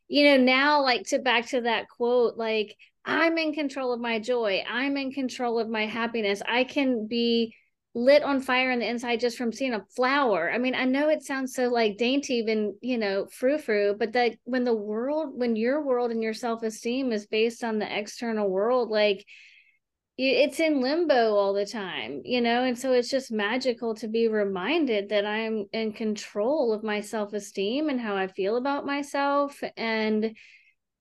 you 0.08 0.24
know, 0.24 0.42
now 0.42 0.82
like 0.82 1.04
to 1.08 1.20
back 1.20 1.48
to 1.48 1.62
that 1.62 1.90
quote, 1.90 2.38
like 2.38 2.78
I'm 3.04 3.38
in 3.38 3.54
control 3.54 3.92
of 3.92 4.00
my 4.00 4.20
joy. 4.20 4.64
I'm 4.70 4.96
in 4.96 5.12
control 5.12 5.60
of 5.60 5.68
my 5.68 5.86
happiness. 5.86 6.42
I 6.48 6.64
can 6.64 7.08
be 7.08 7.56
lit 7.98 8.22
on 8.22 8.40
fire 8.40 8.72
on 8.72 8.78
the 8.78 8.88
inside 8.88 9.20
just 9.20 9.40
from 9.40 9.52
seeing 9.52 9.74
a 9.74 9.84
flower. 9.96 10.52
I 10.52 10.60
mean, 10.60 10.76
I 10.76 10.86
know 10.86 11.10
it 11.10 11.24
sounds 11.24 11.56
so 11.56 11.68
like 11.68 11.98
dainty 11.98 12.46
and, 12.48 12.76
you 12.80 12.96
know, 12.96 13.26
frou 13.32 13.58
frou, 13.58 13.96
but 13.98 14.14
that 14.14 14.36
when 14.44 14.66
the 14.66 14.76
world, 14.76 15.32
when 15.36 15.56
your 15.56 15.84
world 15.84 16.12
and 16.12 16.22
your 16.22 16.36
self 16.36 16.62
esteem 16.62 17.12
is 17.12 17.26
based 17.26 17.64
on 17.64 17.80
the 17.80 18.00
external 18.00 18.48
world, 18.48 18.92
like 18.92 19.26
it's 20.16 20.60
in 20.60 20.80
limbo 20.80 21.34
all 21.34 21.54
the 21.54 21.66
time, 21.66 22.22
you 22.24 22.40
know? 22.40 22.64
And 22.64 22.78
so 22.78 22.94
it's 22.94 23.10
just 23.10 23.32
magical 23.32 23.96
to 23.96 24.08
be 24.08 24.28
reminded 24.28 25.10
that 25.10 25.26
I'm 25.26 25.66
in 25.74 25.92
control 25.92 26.74
of 26.74 26.84
my 26.84 27.02
self 27.02 27.34
esteem 27.34 27.90
and 27.90 28.00
how 28.00 28.16
I 28.16 28.28
feel 28.28 28.58
about 28.58 28.86
myself. 28.86 29.60
And, 29.76 30.36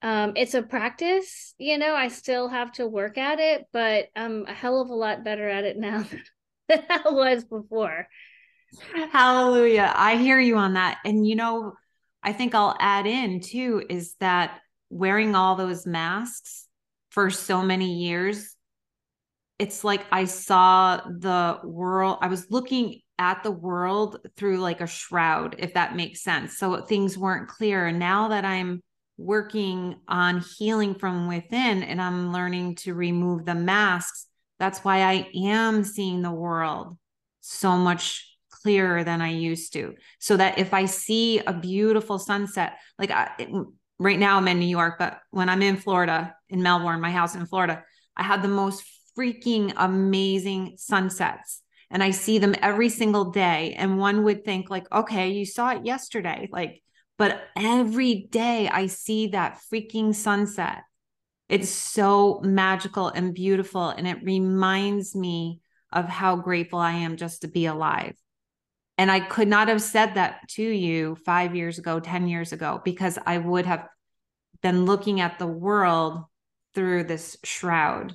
um, 0.00 0.32
it's 0.36 0.54
a 0.54 0.62
practice, 0.62 1.54
you 1.58 1.76
know, 1.76 1.94
I 1.94 2.08
still 2.08 2.48
have 2.48 2.72
to 2.72 2.86
work 2.86 3.18
at 3.18 3.38
it, 3.38 3.66
but 3.72 4.06
I'm 4.16 4.46
a 4.46 4.54
hell 4.54 4.80
of 4.80 4.88
a 4.88 4.94
lot 4.94 5.24
better 5.24 5.48
at 5.48 5.64
it 5.64 5.76
now 5.78 6.02
than 6.02 6.22
I 6.70 7.02
was 7.10 7.44
before. 7.44 8.08
Hallelujah. 9.12 9.92
I 9.94 10.16
hear 10.16 10.40
you 10.40 10.56
on 10.56 10.74
that. 10.74 10.98
And, 11.04 11.26
you 11.26 11.36
know, 11.36 11.74
I 12.22 12.32
think 12.32 12.54
I'll 12.54 12.76
add 12.80 13.06
in 13.06 13.40
too 13.40 13.84
is 13.88 14.14
that 14.20 14.60
wearing 14.90 15.34
all 15.34 15.56
those 15.56 15.86
masks 15.86 16.66
for 17.10 17.30
so 17.30 17.62
many 17.62 17.94
years, 17.94 18.54
it's 19.58 19.84
like 19.84 20.04
I 20.12 20.26
saw 20.26 20.96
the 21.06 21.60
world, 21.64 22.18
I 22.20 22.28
was 22.28 22.50
looking 22.50 23.00
at 23.18 23.42
the 23.42 23.50
world 23.50 24.18
through 24.36 24.58
like 24.58 24.80
a 24.80 24.86
shroud, 24.86 25.56
if 25.58 25.74
that 25.74 25.96
makes 25.96 26.22
sense. 26.22 26.58
So 26.58 26.82
things 26.82 27.16
weren't 27.16 27.48
clear. 27.48 27.86
And 27.86 27.98
now 27.98 28.28
that 28.28 28.44
I'm 28.44 28.82
working 29.16 29.96
on 30.08 30.44
healing 30.58 30.94
from 30.94 31.26
within 31.26 31.82
and 31.82 32.02
I'm 32.02 32.32
learning 32.32 32.74
to 32.76 32.92
remove 32.92 33.46
the 33.46 33.54
masks, 33.54 34.26
that's 34.58 34.80
why 34.80 35.02
I 35.02 35.28
am 35.34 35.84
seeing 35.84 36.22
the 36.22 36.30
world 36.30 36.96
so 37.40 37.76
much 37.76 38.26
clearer 38.50 39.04
than 39.04 39.20
I 39.20 39.30
used 39.30 39.72
to. 39.74 39.94
So 40.18 40.36
that 40.36 40.58
if 40.58 40.74
I 40.74 40.86
see 40.86 41.38
a 41.40 41.52
beautiful 41.52 42.18
sunset, 42.18 42.78
like 42.98 43.10
I, 43.10 43.30
right 43.98 44.18
now 44.18 44.36
I'm 44.36 44.48
in 44.48 44.58
New 44.58 44.66
York, 44.66 44.96
but 44.98 45.20
when 45.30 45.48
I'm 45.48 45.62
in 45.62 45.76
Florida, 45.76 46.34
in 46.48 46.62
Melbourne, 46.62 47.00
my 47.00 47.10
house 47.10 47.34
in 47.34 47.46
Florida, 47.46 47.84
I 48.16 48.22
have 48.22 48.42
the 48.42 48.48
most 48.48 48.84
freaking 49.16 49.72
amazing 49.76 50.74
sunsets 50.76 51.62
and 51.90 52.02
I 52.02 52.10
see 52.10 52.38
them 52.38 52.54
every 52.60 52.88
single 52.88 53.30
day. 53.30 53.74
And 53.78 53.98
one 53.98 54.24
would 54.24 54.44
think, 54.44 54.70
like, 54.70 54.92
okay, 54.92 55.30
you 55.30 55.46
saw 55.46 55.70
it 55.70 55.86
yesterday. 55.86 56.48
Like, 56.50 56.82
but 57.16 57.40
every 57.56 58.26
day 58.30 58.68
I 58.68 58.86
see 58.86 59.28
that 59.28 59.60
freaking 59.72 60.14
sunset. 60.14 60.82
It's 61.48 61.70
so 61.70 62.40
magical 62.42 63.08
and 63.08 63.34
beautiful. 63.34 63.88
And 63.88 64.06
it 64.06 64.18
reminds 64.22 65.14
me 65.14 65.60
of 65.92 66.06
how 66.06 66.36
grateful 66.36 66.78
I 66.78 66.92
am 66.92 67.16
just 67.16 67.42
to 67.42 67.48
be 67.48 67.66
alive. 67.66 68.16
And 68.98 69.10
I 69.10 69.20
could 69.20 69.48
not 69.48 69.68
have 69.68 69.82
said 69.82 70.14
that 70.14 70.48
to 70.50 70.62
you 70.62 71.16
five 71.24 71.54
years 71.54 71.78
ago, 71.78 72.00
10 72.00 72.28
years 72.28 72.52
ago, 72.52 72.80
because 72.84 73.18
I 73.26 73.38
would 73.38 73.66
have 73.66 73.86
been 74.62 74.86
looking 74.86 75.20
at 75.20 75.38
the 75.38 75.46
world 75.46 76.24
through 76.74 77.04
this 77.04 77.36
shroud. 77.44 78.14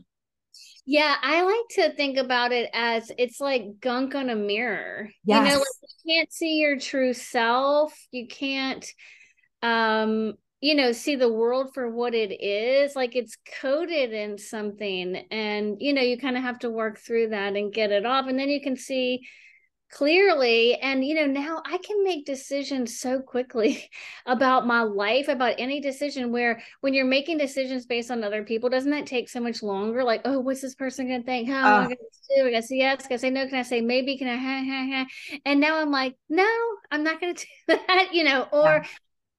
Yeah, 0.86 1.16
I 1.22 1.44
like 1.44 1.92
to 1.92 1.96
think 1.96 2.18
about 2.18 2.52
it 2.52 2.70
as 2.74 3.12
it's 3.18 3.40
like 3.40 3.80
gunk 3.80 4.16
on 4.16 4.30
a 4.30 4.36
mirror. 4.36 5.10
Yes. 5.24 5.46
You 5.46 5.54
know, 5.54 5.60
like 5.60 5.68
you 5.82 6.14
can't 6.14 6.34
see 6.34 6.56
your 6.56 6.80
true 6.80 7.14
self. 7.14 7.94
You 8.12 8.28
can't 8.28 8.86
um 9.62 10.34
you 10.62 10.76
know 10.76 10.92
see 10.92 11.16
the 11.16 11.32
world 11.32 11.74
for 11.74 11.90
what 11.90 12.14
it 12.14 12.32
is 12.42 12.96
like 12.96 13.16
it's 13.16 13.36
coded 13.60 14.14
in 14.14 14.38
something 14.38 15.16
and 15.32 15.78
you 15.80 15.92
know 15.92 16.02
you 16.02 16.18
kind 16.18 16.38
of 16.38 16.44
have 16.44 16.60
to 16.60 16.70
work 16.70 17.00
through 17.00 17.30
that 17.30 17.56
and 17.56 17.74
get 17.74 17.92
it 17.92 18.06
off 18.06 18.28
and 18.28 18.40
then 18.40 18.48
you 18.48 18.62
can 18.62 18.78
see 18.78 19.22
clearly 19.92 20.76
and 20.76 21.04
you 21.04 21.14
know 21.16 21.26
now 21.26 21.62
i 21.66 21.78
can 21.80 22.02
make 22.02 22.26
decisions 22.26 22.98
so 22.98 23.20
quickly 23.20 23.90
about 24.26 24.66
my 24.66 24.84
life 24.84 25.28
about 25.28 25.56
any 25.58 25.82
decision 25.82 26.32
where 26.32 26.62
when 26.80 26.94
you're 26.94 27.06
making 27.06 27.38
decisions 27.38 27.86
based 27.86 28.10
on 28.10 28.24
other 28.24 28.44
people 28.44 28.70
doesn't 28.70 28.92
that 28.92 29.06
take 29.06 29.28
so 29.28 29.42
much 29.42 29.62
longer? 29.62 30.04
Like 30.04 30.22
oh 30.24 30.40
what's 30.40 30.62
this 30.62 30.76
person 30.76 31.08
gonna 31.08 31.24
think? 31.24 31.50
How 31.50 31.58
am 31.58 31.66
i 31.66 31.78
uh. 31.78 31.84
gonna 31.84 31.96
do? 31.96 32.48
I 32.48 32.52
gotta 32.52 32.64
say 32.64 32.78
yes 32.78 33.06
can 33.06 33.16
i 33.16 33.18
say 33.18 33.30
no 33.32 33.48
can 33.48 33.60
i 33.60 33.64
say 33.64 33.82
maybe? 33.82 34.18
Can 34.18 34.30
i 34.30 34.38
ha, 34.38 34.64
ha, 34.64 34.88
ha? 34.94 35.40
and 35.46 35.60
now 35.60 35.82
i'm 35.82 35.92
like 35.92 36.16
no 36.30 36.48
i'm 36.90 37.04
not 37.04 37.20
gonna 37.20 37.34
do 37.34 37.44
that 37.68 38.10
you 38.14 38.24
know 38.24 38.48
or 38.54 38.64
yeah 38.64 38.86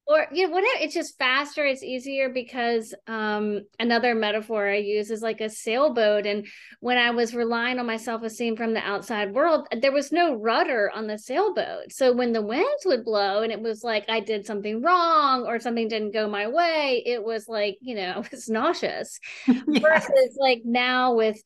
or 0.06 0.26
you 0.32 0.46
know 0.46 0.52
whatever 0.52 0.70
it's 0.80 0.94
just 0.94 1.18
faster 1.18 1.64
it's 1.64 1.82
easier 1.82 2.28
because 2.28 2.94
um 3.06 3.60
another 3.78 4.14
metaphor 4.14 4.68
i 4.68 4.76
use 4.76 5.10
is 5.10 5.22
like 5.22 5.40
a 5.40 5.48
sailboat 5.48 6.26
and 6.26 6.46
when 6.80 6.98
i 6.98 7.10
was 7.10 7.34
relying 7.34 7.78
on 7.78 7.86
my 7.86 7.96
self-esteem 7.96 8.56
from 8.56 8.74
the 8.74 8.80
outside 8.80 9.32
world 9.32 9.66
there 9.80 9.92
was 9.92 10.12
no 10.12 10.34
rudder 10.34 10.90
on 10.94 11.06
the 11.06 11.18
sailboat. 11.18 11.90
So 11.90 12.12
when 12.12 12.32
the 12.32 12.42
winds 12.42 12.84
would 12.84 13.04
blow 13.04 13.42
and 13.42 13.52
it 13.52 13.60
was 13.60 13.82
like 13.84 14.04
i 14.08 14.20
did 14.20 14.46
something 14.46 14.82
wrong 14.82 15.46
or 15.46 15.60
something 15.60 15.88
didn't 15.88 16.12
go 16.12 16.28
my 16.28 16.48
way 16.48 17.02
it 17.06 17.22
was 17.22 17.48
like 17.48 17.76
you 17.80 17.94
know 17.94 18.20
it 18.24 18.30
was 18.30 18.48
nauseous. 18.48 19.18
Versus 19.46 20.36
like 20.38 20.62
now 20.64 21.14
with 21.14 21.40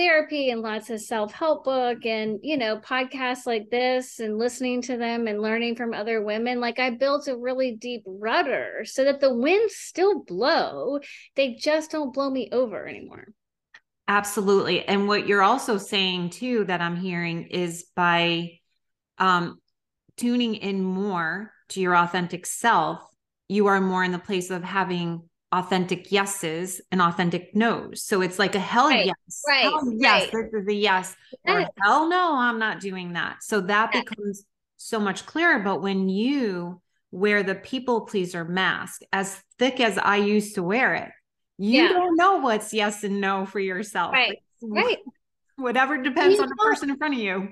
therapy 0.00 0.48
and 0.48 0.62
lots 0.62 0.88
of 0.88 0.98
self-help 0.98 1.62
book 1.62 2.06
and 2.06 2.40
you 2.42 2.56
know 2.56 2.78
podcasts 2.78 3.44
like 3.44 3.68
this 3.68 4.18
and 4.18 4.38
listening 4.38 4.80
to 4.80 4.96
them 4.96 5.26
and 5.26 5.42
learning 5.42 5.76
from 5.76 5.92
other 5.92 6.22
women 6.22 6.58
like 6.58 6.78
i 6.78 6.88
built 6.88 7.28
a 7.28 7.36
really 7.36 7.76
deep 7.76 8.02
rudder 8.06 8.82
so 8.84 9.04
that 9.04 9.20
the 9.20 9.34
winds 9.34 9.76
still 9.76 10.24
blow. 10.24 10.98
They 11.36 11.54
just 11.54 11.90
don't 11.90 12.14
blow 12.14 12.30
me 12.30 12.48
over 12.52 12.86
anymore. 12.86 13.26
Absolutely. 14.08 14.86
And 14.86 15.06
what 15.06 15.26
you're 15.26 15.42
also 15.42 15.76
saying 15.76 16.30
too 16.30 16.64
that 16.64 16.80
i'm 16.80 16.96
hearing 16.96 17.48
is 17.48 17.86
by 17.94 18.52
um 19.18 19.58
tuning 20.16 20.54
in 20.54 20.82
more 20.82 21.52
to 21.70 21.80
your 21.80 21.96
authentic 21.96 22.46
self 22.46 23.02
you 23.48 23.66
are 23.66 23.80
more 23.80 24.04
in 24.04 24.12
the 24.12 24.18
place 24.18 24.50
of 24.50 24.62
having 24.62 25.28
authentic 25.52 26.12
yeses 26.12 26.80
and 26.92 27.02
authentic 27.02 27.54
nos. 27.54 28.02
So 28.02 28.20
it's 28.20 28.38
like 28.38 28.54
a 28.54 28.60
hell 28.60 28.88
right, 28.88 29.06
yes. 29.06 29.42
Right. 29.46 29.62
Hell 29.62 29.92
yes, 29.96 30.32
right. 30.32 30.50
this 30.52 30.62
is 30.62 30.68
a 30.68 30.74
yes. 30.74 31.16
Or 31.44 31.66
hell 31.82 32.08
no, 32.08 32.36
I'm 32.36 32.58
not 32.58 32.80
doing 32.80 33.14
that. 33.14 33.42
So 33.42 33.60
that 33.62 33.90
yeah. 33.92 34.02
becomes 34.02 34.44
so 34.76 35.00
much 35.00 35.26
clearer. 35.26 35.58
But 35.58 35.82
when 35.82 36.08
you 36.08 36.80
wear 37.10 37.42
the 37.42 37.56
people 37.56 38.02
pleaser 38.02 38.44
mask 38.44 39.02
as 39.12 39.42
thick 39.58 39.80
as 39.80 39.98
I 39.98 40.16
used 40.16 40.54
to 40.54 40.62
wear 40.62 40.94
it, 40.94 41.10
you 41.58 41.82
yeah. 41.82 41.88
don't 41.88 42.16
know 42.16 42.38
what's 42.38 42.72
yes 42.72 43.04
and 43.04 43.20
no 43.20 43.44
for 43.44 43.60
yourself. 43.60 44.12
Right. 44.12 44.38
right. 44.62 44.98
Whatever 45.60 46.02
depends 46.02 46.40
on 46.40 46.48
the 46.48 46.56
person 46.56 46.90
in 46.90 46.96
front 46.96 47.14
of 47.14 47.20
you 47.20 47.50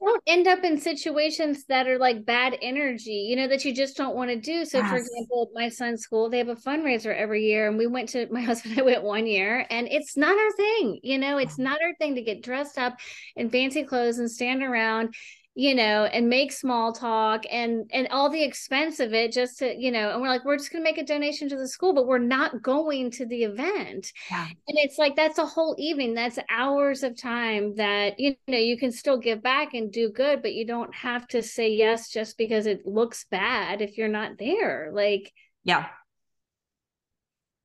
don't 0.00 0.22
end 0.26 0.48
up 0.48 0.64
in 0.64 0.78
situations 0.78 1.64
that 1.66 1.86
are 1.86 1.98
like 1.98 2.24
bad 2.24 2.56
energy, 2.62 3.26
you 3.28 3.36
know, 3.36 3.46
that 3.48 3.64
you 3.64 3.74
just 3.74 3.96
don't 3.96 4.16
want 4.16 4.30
to 4.30 4.36
do. 4.36 4.64
So, 4.64 4.78
yes. 4.78 4.90
for 4.90 4.96
example, 4.96 5.50
my 5.54 5.68
son's 5.68 6.02
school, 6.02 6.30
they 6.30 6.38
have 6.38 6.48
a 6.48 6.56
fundraiser 6.56 7.14
every 7.14 7.44
year, 7.44 7.68
and 7.68 7.76
we 7.76 7.86
went 7.86 8.08
to 8.10 8.26
my 8.30 8.40
husband 8.50 8.72
and 8.72 8.80
I 8.80 8.84
went 8.84 9.02
one 9.02 9.26
year, 9.26 9.66
and 9.70 9.86
it's 9.88 10.16
not 10.16 10.36
our 10.36 10.52
thing, 10.52 11.00
you 11.02 11.18
know, 11.18 11.38
it's 11.38 11.58
oh. 11.58 11.62
not 11.62 11.82
our 11.82 11.94
thing 11.96 12.14
to 12.14 12.22
get 12.22 12.42
dressed 12.42 12.78
up 12.78 12.96
in 13.36 13.50
fancy 13.50 13.84
clothes 13.84 14.18
and 14.18 14.30
stand 14.30 14.62
around 14.62 15.14
you 15.54 15.74
know 15.74 16.04
and 16.04 16.28
make 16.28 16.52
small 16.52 16.92
talk 16.92 17.42
and 17.50 17.90
and 17.92 18.06
all 18.08 18.30
the 18.30 18.42
expense 18.42 19.00
of 19.00 19.12
it 19.12 19.32
just 19.32 19.58
to 19.58 19.74
you 19.76 19.90
know 19.90 20.12
and 20.12 20.22
we're 20.22 20.28
like 20.28 20.44
we're 20.44 20.56
just 20.56 20.70
going 20.72 20.82
to 20.82 20.88
make 20.88 20.98
a 20.98 21.04
donation 21.04 21.48
to 21.48 21.56
the 21.56 21.66
school 21.66 21.92
but 21.92 22.06
we're 22.06 22.18
not 22.18 22.62
going 22.62 23.10
to 23.10 23.26
the 23.26 23.42
event. 23.42 24.12
Yeah. 24.30 24.46
and 24.46 24.78
it's 24.78 24.98
like 24.98 25.16
that's 25.16 25.38
a 25.38 25.46
whole 25.46 25.74
evening. 25.78 26.14
That's 26.14 26.38
hours 26.48 27.02
of 27.02 27.20
time 27.20 27.74
that 27.76 28.20
you 28.20 28.36
know 28.46 28.58
you 28.58 28.78
can 28.78 28.92
still 28.92 29.18
give 29.18 29.42
back 29.42 29.74
and 29.74 29.92
do 29.92 30.10
good 30.10 30.40
but 30.40 30.54
you 30.54 30.66
don't 30.66 30.94
have 30.94 31.26
to 31.28 31.42
say 31.42 31.70
yes 31.70 32.10
just 32.10 32.38
because 32.38 32.66
it 32.66 32.86
looks 32.86 33.26
bad 33.30 33.82
if 33.82 33.98
you're 33.98 34.08
not 34.08 34.38
there. 34.38 34.90
Like 34.92 35.32
yeah 35.64 35.88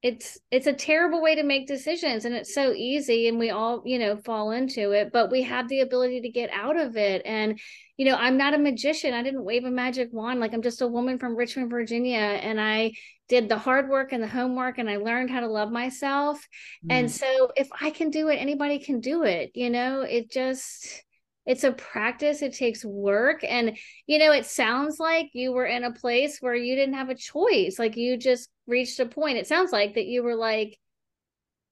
it's 0.06 0.38
it's 0.52 0.68
a 0.68 0.74
terrible 0.74 1.20
way 1.20 1.34
to 1.34 1.42
make 1.42 1.66
decisions 1.66 2.26
and 2.26 2.36
it's 2.36 2.54
so 2.54 2.74
easy 2.74 3.28
and 3.28 3.40
we 3.40 3.50
all 3.50 3.82
you 3.86 3.98
know 3.98 4.16
fall 4.18 4.52
into 4.52 4.92
it 4.92 5.12
but 5.12 5.32
we 5.32 5.42
have 5.42 5.68
the 5.68 5.80
ability 5.80 6.22
to 6.22 6.30
get 6.30 6.48
out 6.54 6.80
of 6.80 6.96
it 6.96 7.24
and 7.26 7.60
you 7.98 8.06
know 8.06 8.16
i'm 8.16 8.38
not 8.38 8.54
a 8.54 8.58
magician. 8.60 9.16
I 9.16 9.24
didn't 9.24 9.44
wave 9.44 9.64
a 9.64 9.72
magic 9.72 10.10
wand. 10.12 10.40
Like 10.40 10.54
i'm 10.54 10.62
just 10.62 10.84
a 10.84 10.88
woman 10.88 11.18
from 11.18 11.36
richmond 11.36 11.72
virginia 11.72 12.20
and 12.20 12.62
i 12.62 12.92
did 13.30 13.50
the 13.50 13.58
hard 13.58 13.90
work 13.90 14.14
and 14.14 14.22
the 14.22 14.28
homework 14.28 14.78
and 14.78 14.88
i 14.88 14.98
learned 14.98 15.32
how 15.32 15.40
to 15.40 15.48
love 15.48 15.72
myself. 15.72 16.38
Mm. 16.86 17.00
and 17.00 17.12
so 17.12 17.50
if 17.58 17.68
i 17.82 17.90
can 17.90 18.12
do 18.12 18.30
it 18.30 18.36
anybody 18.36 18.78
can 18.78 19.00
do 19.00 19.24
it 19.24 19.50
you 19.56 19.72
know? 19.72 20.02
It 20.02 20.30
just 20.30 21.04
it's 21.46 21.64
a 21.64 21.72
practice 21.72 22.42
it 22.42 22.56
takes 22.56 22.84
work 22.84 23.44
and 23.44 23.78
you 24.08 24.18
know 24.18 24.32
it 24.32 24.46
sounds 24.46 25.00
like 25.00 25.30
you 25.34 25.52
were 25.52 25.66
in 25.66 25.84
a 25.84 25.92
place 25.92 26.40
where 26.40 26.56
you 26.56 26.76
didn't 26.76 26.96
have 26.96 27.10
a 27.10 27.16
choice 27.16 27.78
like 27.78 27.96
you 27.96 28.18
just 28.18 28.50
reached 28.68 29.00
a 29.00 29.06
point. 29.06 29.38
It 29.38 29.48
sounds 29.48 29.72
like 29.72 29.96
that 29.96 30.06
you 30.06 30.24
were 30.24 30.36
like 30.36 30.78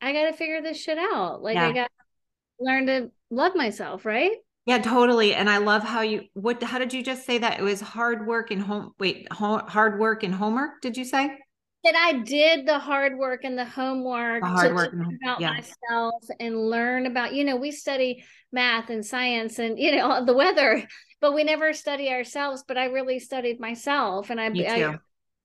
i 0.01 0.11
got 0.11 0.29
to 0.29 0.33
figure 0.33 0.61
this 0.61 0.81
shit 0.81 0.97
out. 0.97 1.41
Like 1.41 1.55
yeah. 1.55 1.67
i 1.67 1.71
got 1.71 1.85
to 1.85 2.63
learn 2.63 2.85
to 2.87 3.11
love 3.29 3.55
myself 3.55 4.05
right? 4.05 4.31
Yeah 4.65 4.77
totally 4.77 5.33
and 5.33 5.49
i 5.49 5.57
love 5.57 5.83
how 5.83 6.01
you 6.01 6.23
what 6.33 6.61
how 6.63 6.79
did 6.79 6.93
you 6.93 7.03
just 7.03 7.25
say 7.25 7.37
that? 7.37 7.59
It 7.59 7.63
was 7.63 7.81
hard 7.81 8.27
work 8.27 8.51
and 8.51 8.61
home 8.61 8.93
wait 8.99 9.27
hard 9.31 9.99
work 9.99 10.23
and 10.23 10.33
homework 10.33 10.81
did 10.81 10.97
you 10.97 11.05
say 11.05 11.37
that 11.83 11.95
I 11.95 12.19
did 12.19 12.65
the 12.65 12.79
hard 12.79 13.17
work 13.17 13.43
and 13.43 13.57
the 13.57 13.65
homework 13.65 14.41
the 14.41 14.47
hard 14.47 14.69
to 14.69 14.73
work, 14.73 14.93
about 14.93 15.41
yeah. 15.41 15.51
myself 15.51 16.23
and 16.39 16.69
learn 16.69 17.05
about, 17.05 17.33
you 17.33 17.43
know, 17.43 17.57
we 17.57 17.71
study 17.71 18.23
math 18.51 18.89
and 18.89 19.05
science 19.05 19.59
and, 19.59 19.77
you 19.77 19.95
know, 19.95 20.23
the 20.25 20.33
weather, 20.33 20.87
but 21.19 21.33
we 21.33 21.43
never 21.43 21.73
study 21.73 22.09
ourselves. 22.09 22.63
But 22.67 22.77
I 22.77 22.85
really 22.85 23.19
studied 23.19 23.59
myself. 23.59 24.29
And 24.29 24.39
I, 24.39 24.49
Me 24.49 24.67
I 24.67 24.97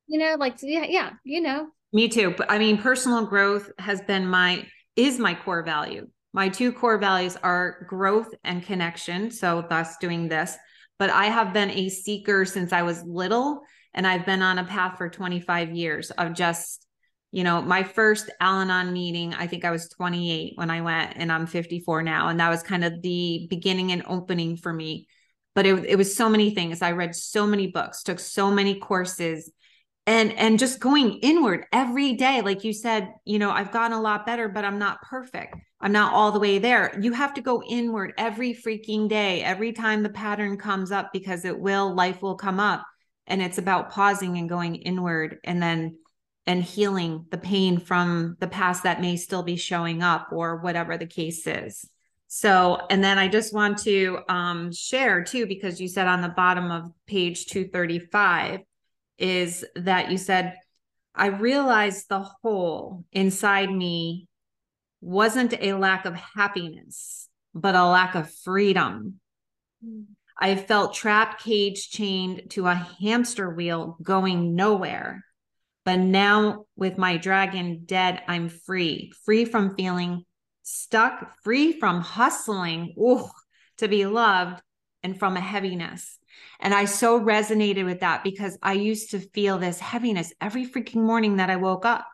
you 0.07 0.19
know, 0.19 0.37
like, 0.39 0.57
yeah, 0.63 0.87
yeah, 0.89 1.11
you 1.25 1.41
know, 1.41 1.69
Me 1.93 2.09
too. 2.09 2.35
But 2.37 2.51
I 2.51 2.59
mean, 2.59 2.79
personal 2.79 3.27
growth 3.27 3.71
has 3.79 4.01
been 4.03 4.27
my 4.27 4.67
is 4.97 5.19
my 5.19 5.35
core 5.35 5.63
value. 5.63 6.09
My 6.33 6.49
two 6.49 6.73
core 6.73 6.99
values 6.99 7.37
are 7.43 7.85
growth 7.89 8.33
and 8.45 8.63
connection. 8.63 9.31
So 9.31 9.67
thus 9.69 9.97
doing 9.97 10.29
this. 10.29 10.57
But 10.99 11.11
I 11.11 11.27
have 11.27 11.53
been 11.53 11.71
a 11.71 11.89
seeker 11.89 12.45
since 12.45 12.73
I 12.73 12.83
was 12.83 13.03
little 13.05 13.63
and 13.99 14.07
I've 14.07 14.25
been 14.25 14.43
on 14.43 14.61
a 14.61 14.65
path 14.65 14.97
for 14.97 15.09
25 15.09 15.73
years 15.73 16.13
of 16.13 16.33
just, 16.33 16.87
you 17.33 17.43
know, 17.43 17.61
my 17.61 17.83
first 17.83 18.31
Al 18.41 18.61
Anon 18.61 18.93
meeting, 18.93 19.35
I 19.35 19.49
think 19.49 19.65
I 19.65 19.73
was 19.73 19.89
28 19.89 20.53
when 20.55 20.71
I 20.71 20.83
went, 20.83 21.15
and 21.17 21.33
I'm 21.33 21.47
54 21.49 22.05
now. 22.05 22.29
And 22.29 22.39
that 22.39 22.49
was 22.49 22.63
kind 22.63 22.85
of 22.85 23.03
the 23.03 23.49
beginning 23.51 23.91
and 23.91 24.05
opening 24.07 24.57
for 24.57 24.73
me. 24.73 25.09
But 25.57 25.67
it, 25.67 25.85
it 25.85 25.97
was 25.97 26.15
so 26.15 26.29
many 26.29 26.55
things. 26.55 26.81
I 26.81 26.93
read 26.93 27.17
so 27.17 27.45
many 27.45 27.67
books, 27.67 28.05
took 28.05 28.21
so 28.21 28.53
many 28.53 28.79
courses, 28.79 29.51
and 30.07 30.33
and 30.35 30.61
just 30.61 30.79
going 30.79 31.19
inward 31.19 31.67
every 31.71 32.15
day 32.15 32.41
like 32.41 32.65
you 32.65 32.73
said 32.73 33.13
you 33.27 33.39
know 33.39 33.51
i've 33.51 33.73
gotten 33.73 33.95
a 33.95 34.01
lot 34.01 34.25
better 34.25 34.49
but 34.49 34.65
i'm 34.65 34.79
not 34.79 35.03
perfect 35.03 35.55
i'm 35.83 35.93
not 35.93 36.15
all 36.15 36.33
the 36.33 36.41
way 36.41 36.59
there 36.59 36.99
you 36.99 37.13
have 37.13 37.35
to 37.35 37.43
go 37.43 37.63
inward 37.69 38.15
every 38.17 38.55
freaking 38.55 39.07
day 39.07 39.43
every 39.43 39.71
time 39.71 40.03
the 40.03 40.09
pattern 40.09 40.57
comes 40.57 40.91
up 40.91 41.11
because 41.13 41.45
it 41.45 41.61
will 41.61 41.95
life 41.95 42.23
will 42.23 42.37
come 42.37 42.59
up 42.59 42.87
and 43.29 43.41
it's 43.41 43.59
about 43.59 43.91
pausing 43.91 44.37
and 44.37 44.49
going 44.49 44.75
inward 44.75 45.39
and 45.45 45.63
then 45.63 45.97
and 46.47 46.63
healing 46.63 47.27
the 47.31 47.39
pain 47.39 47.79
from 47.79 48.37
the 48.41 48.49
past 48.49 48.83
that 48.83 49.01
may 49.01 49.17
still 49.17 49.43
be 49.43 49.57
showing 49.57 50.03
up 50.03 50.29
or 50.33 50.57
whatever 50.57 50.97
the 50.97 51.07
case 51.07 51.47
is 51.47 51.89
so 52.27 52.81
and 52.91 53.05
then 53.05 53.19
i 53.19 53.29
just 53.29 53.55
want 53.55 53.79
to 53.79 54.19
um, 54.29 54.73
share 54.73 55.23
too 55.23 55.47
because 55.47 55.81
you 55.81 55.89
said 55.89 56.07
on 56.07 56.23
the 56.23 56.29
bottom 56.29 56.71
of 56.71 56.91
page 57.07 57.47
235 57.47 58.61
is 59.19 59.65
that 59.75 60.11
you 60.11 60.17
said, 60.17 60.55
I 61.15 61.27
realized 61.27 62.09
the 62.09 62.21
hole 62.21 63.05
inside 63.13 63.71
me 63.71 64.29
wasn't 65.01 65.55
a 65.61 65.75
lack 65.75 66.05
of 66.05 66.15
happiness, 66.15 67.29
but 67.55 67.75
a 67.75 67.85
lack 67.85 68.15
of 68.15 68.33
freedom. 68.45 69.21
Mm. 69.85 70.05
I 70.39 70.55
felt 70.55 70.95
trapped, 70.95 71.43
caged, 71.43 71.93
chained 71.93 72.51
to 72.51 72.67
a 72.67 72.75
hamster 72.75 73.51
wheel 73.51 73.97
going 74.03 74.55
nowhere. 74.55 75.25
But 75.85 75.99
now, 75.99 76.67
with 76.77 76.99
my 76.99 77.17
dragon 77.17 77.83
dead, 77.85 78.23
I'm 78.29 78.49
free, 78.49 79.13
free 79.25 79.45
from 79.45 79.75
feeling 79.75 80.25
stuck, 80.63 81.33
free 81.43 81.79
from 81.79 82.03
hustling 82.03 82.95
ooh, 82.99 83.27
to 83.79 83.89
be 83.89 84.07
loved, 84.07 84.63
and 85.03 85.19
from 85.19 85.37
a 85.37 85.41
heaviness. 85.41 86.19
And 86.61 86.75
I 86.75 86.85
so 86.85 87.19
resonated 87.19 87.85
with 87.85 88.01
that 88.01 88.23
because 88.23 88.59
I 88.63 88.75
used 88.75 89.11
to 89.13 89.21
feel 89.21 89.59
this 89.59 89.81
heaviness 89.81 90.33
every 90.41 90.67
freaking 90.67 91.03
morning 91.03 91.37
that 91.37 91.51
I 91.51 91.57
woke 91.57 91.85
up. 91.85 92.07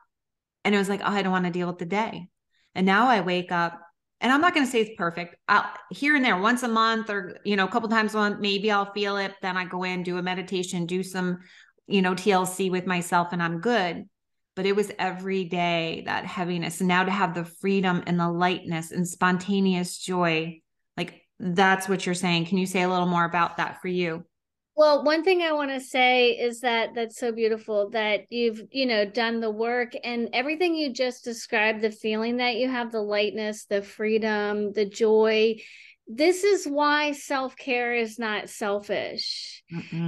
And 0.65 0.75
it 0.75 0.79
was 0.79 0.89
like, 0.89 1.01
oh, 1.03 1.11
I 1.11 1.23
don't 1.23 1.33
want 1.33 1.47
to 1.47 1.51
deal 1.51 1.67
with 1.67 1.79
the 1.79 1.87
day. 1.87 2.29
And 2.75 2.87
now 2.87 3.09
I 3.09 3.21
wake 3.21 3.53
up 3.53 3.81
and 4.25 4.33
I'm 4.33 4.41
not 4.41 4.55
going 4.55 4.65
to 4.65 4.73
say 4.73 4.81
it's 4.81 4.97
perfect. 4.97 5.37
I'll 5.49 5.71
here 5.91 6.17
and 6.17 6.25
there 6.25 6.39
once 6.39 6.63
a 6.63 6.69
month 6.69 7.11
or, 7.11 7.37
you 7.45 7.57
know, 7.57 7.67
a 7.67 7.71
couple 7.71 7.91
times 7.91 8.15
a 8.15 8.17
month, 8.17 8.41
maybe 8.41 8.71
I'll 8.71 8.91
feel 8.91 9.19
it. 9.19 9.35
Then 9.43 9.59
I 9.59 9.67
go 9.67 9.85
in, 9.85 10.03
do 10.03 10.17
a 10.17 10.23
meditation, 10.23 10.87
do 10.87 11.03
some, 11.03 11.41
you 11.87 12.01
know, 12.01 12.15
TLC 12.15 12.71
with 12.71 12.87
myself 12.87 13.29
and 13.33 13.43
I'm 13.43 13.61
good. 13.61 14.05
But 14.57 14.65
it 14.65 14.75
was 14.75 14.91
every 14.99 15.45
day 15.45 16.05
that 16.07 16.25
heaviness. 16.25 16.81
And 16.81 16.89
now 16.89 17.05
to 17.05 17.11
have 17.11 17.35
the 17.35 17.45
freedom 17.45 18.03
and 18.07 18.19
the 18.19 18.31
lightness 18.31 18.93
and 18.93 19.07
spontaneous 19.07 19.99
joy, 19.99 20.63
like 20.97 21.21
that's 21.39 21.87
what 21.87 22.07
you're 22.07 22.15
saying. 22.15 22.47
Can 22.47 22.57
you 22.57 22.67
say 22.67 22.81
a 22.81 22.89
little 22.89 23.05
more 23.05 23.27
about 23.27 23.59
that 23.59 23.83
for 23.83 23.89
you? 23.89 24.25
Well, 24.77 25.05
one 25.05 25.23
thing 25.23 25.43
I 25.43 25.53
want 25.53 25.71
to 25.71 25.79
say 25.79 26.31
is 26.31 26.61
that 26.61 26.91
that's 26.97 27.19
so 27.19 27.31
beautiful 27.31 27.91
that 27.91 28.23
you've, 28.31 28.61
you 28.73 28.87
know, 28.87 29.05
done 29.05 29.39
the 29.39 29.51
work 29.51 29.93
and 30.03 30.31
everything 30.33 30.75
you 30.75 30.93
just 30.93 31.23
described, 31.23 31.81
the 31.81 31.93
feeling 31.93 32.39
that 32.39 32.57
you 32.57 32.69
have, 32.69 32.91
the 32.91 33.01
lightness, 33.01 33.67
the 33.67 33.83
freedom, 33.83 34.73
the 34.73 34.85
joy. 34.85 35.57
This 36.09 36.43
is 36.43 36.67
why 36.67 37.13
self 37.13 37.57
care 37.57 37.95
is 37.95 38.19
not 38.19 38.51
selfish. 38.51 39.63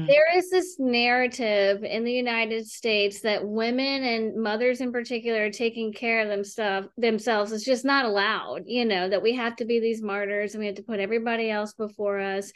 There 0.07 0.37
is 0.37 0.51
this 0.51 0.77
narrative 0.79 1.85
in 1.85 2.05
the 2.05 2.13
United 2.13 2.67
States 2.67 3.21
that 3.21 3.47
women 3.47 4.03
and 4.05 4.43
mothers 4.43 4.81
in 4.81 4.93
particular 4.93 5.47
are 5.47 5.51
taking 5.51 5.93
care 5.93 6.21
of 6.21 6.29
themselves 6.29 6.89
themselves. 6.99 7.53
It's 7.53 7.65
just 7.65 7.85
not 7.85 8.05
allowed, 8.05 8.65
you 8.67 8.85
know, 8.85 9.09
that 9.09 9.23
we 9.23 9.37
have 9.37 9.57
to 9.57 9.65
be 9.65 9.81
these 9.81 10.03
martyrs 10.03 10.55
and 10.55 10.61
we 10.61 10.67
have 10.67 10.77
to 10.77 10.83
put 10.83 11.01
everybody 11.01 11.51
else 11.51 11.73
before 11.73 12.19
us 12.19 12.53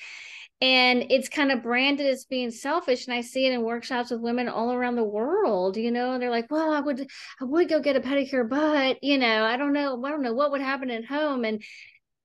and 0.61 1.07
it's 1.11 1.29
kind 1.29 1.51
of 1.51 1.62
branded 1.62 2.07
as 2.07 2.25
being 2.25 2.51
selfish 2.51 3.07
and 3.07 3.14
i 3.14 3.20
see 3.20 3.46
it 3.46 3.53
in 3.53 3.62
workshops 3.62 4.11
with 4.11 4.20
women 4.20 4.49
all 4.49 4.73
around 4.73 4.96
the 4.96 5.05
world 5.05 5.77
you 5.77 5.90
know 5.90 6.12
and 6.12 6.23
they're 6.23 6.31
like 6.31 6.51
well 6.51 6.73
i 6.73 6.81
would 6.81 7.09
i 7.40 7.44
would 7.44 7.68
go 7.68 7.81
get 7.81 7.96
a 7.96 8.01
pedicure 8.01 8.49
but 8.49 9.03
you 9.03 9.18
know 9.18 9.44
i 9.44 9.57
don't 9.57 9.73
know 9.73 10.03
i 10.05 10.11
don't 10.11 10.23
know 10.23 10.35
what 10.35 10.51
would 10.51 10.61
happen 10.61 10.90
at 10.90 11.05
home 11.05 11.44
and 11.44 11.62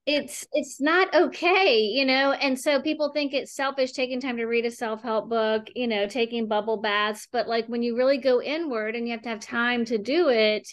it's 0.06 0.46
it's 0.54 0.80
not 0.80 1.14
okay 1.16 1.80
you 1.80 2.06
know 2.06 2.32
and 2.32 2.60
so 2.60 2.80
people 2.80 3.12
think 3.12 3.34
it's 3.34 3.56
selfish 3.56 3.92
taking 3.92 4.22
time 4.22 4.38
to 4.38 4.46
read 4.46 4.66
a 4.66 4.72
self-help 4.72 5.30
book 5.30 5.68
you 5.76 5.88
know 5.88 6.08
taking 6.08 6.48
bubble 6.48 6.78
baths 6.78 7.28
but 7.32 7.48
like 7.48 7.66
when 7.68 7.82
you 7.82 7.98
really 7.98 8.20
go 8.20 8.40
inward 8.40 8.96
and 8.96 9.08
you 9.08 9.14
have 9.14 9.24
to 9.24 9.30
have 9.30 9.40
time 9.40 9.84
to 9.84 9.98
do 9.98 10.30
it 10.30 10.68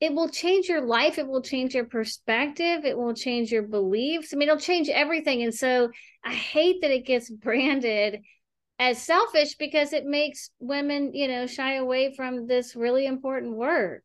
it 0.00 0.14
will 0.14 0.28
change 0.28 0.68
your 0.68 0.82
life 0.82 1.18
it 1.18 1.26
will 1.26 1.42
change 1.42 1.74
your 1.74 1.84
perspective 1.84 2.84
it 2.84 2.96
will 2.96 3.14
change 3.14 3.50
your 3.50 3.62
beliefs. 3.62 4.32
I 4.32 4.36
mean 4.36 4.48
it'll 4.48 4.60
change 4.60 4.88
everything. 4.88 5.42
And 5.42 5.54
so 5.54 5.90
i 6.24 6.32
hate 6.32 6.80
that 6.82 6.90
it 6.90 7.06
gets 7.06 7.30
branded 7.44 8.20
as 8.78 9.02
selfish 9.02 9.56
because 9.56 9.92
it 9.92 10.04
makes 10.06 10.50
women 10.60 11.12
you 11.14 11.28
know 11.28 11.46
shy 11.46 11.74
away 11.74 12.14
from 12.14 12.46
this 12.46 12.76
really 12.76 13.06
important 13.06 13.56
work. 13.56 14.04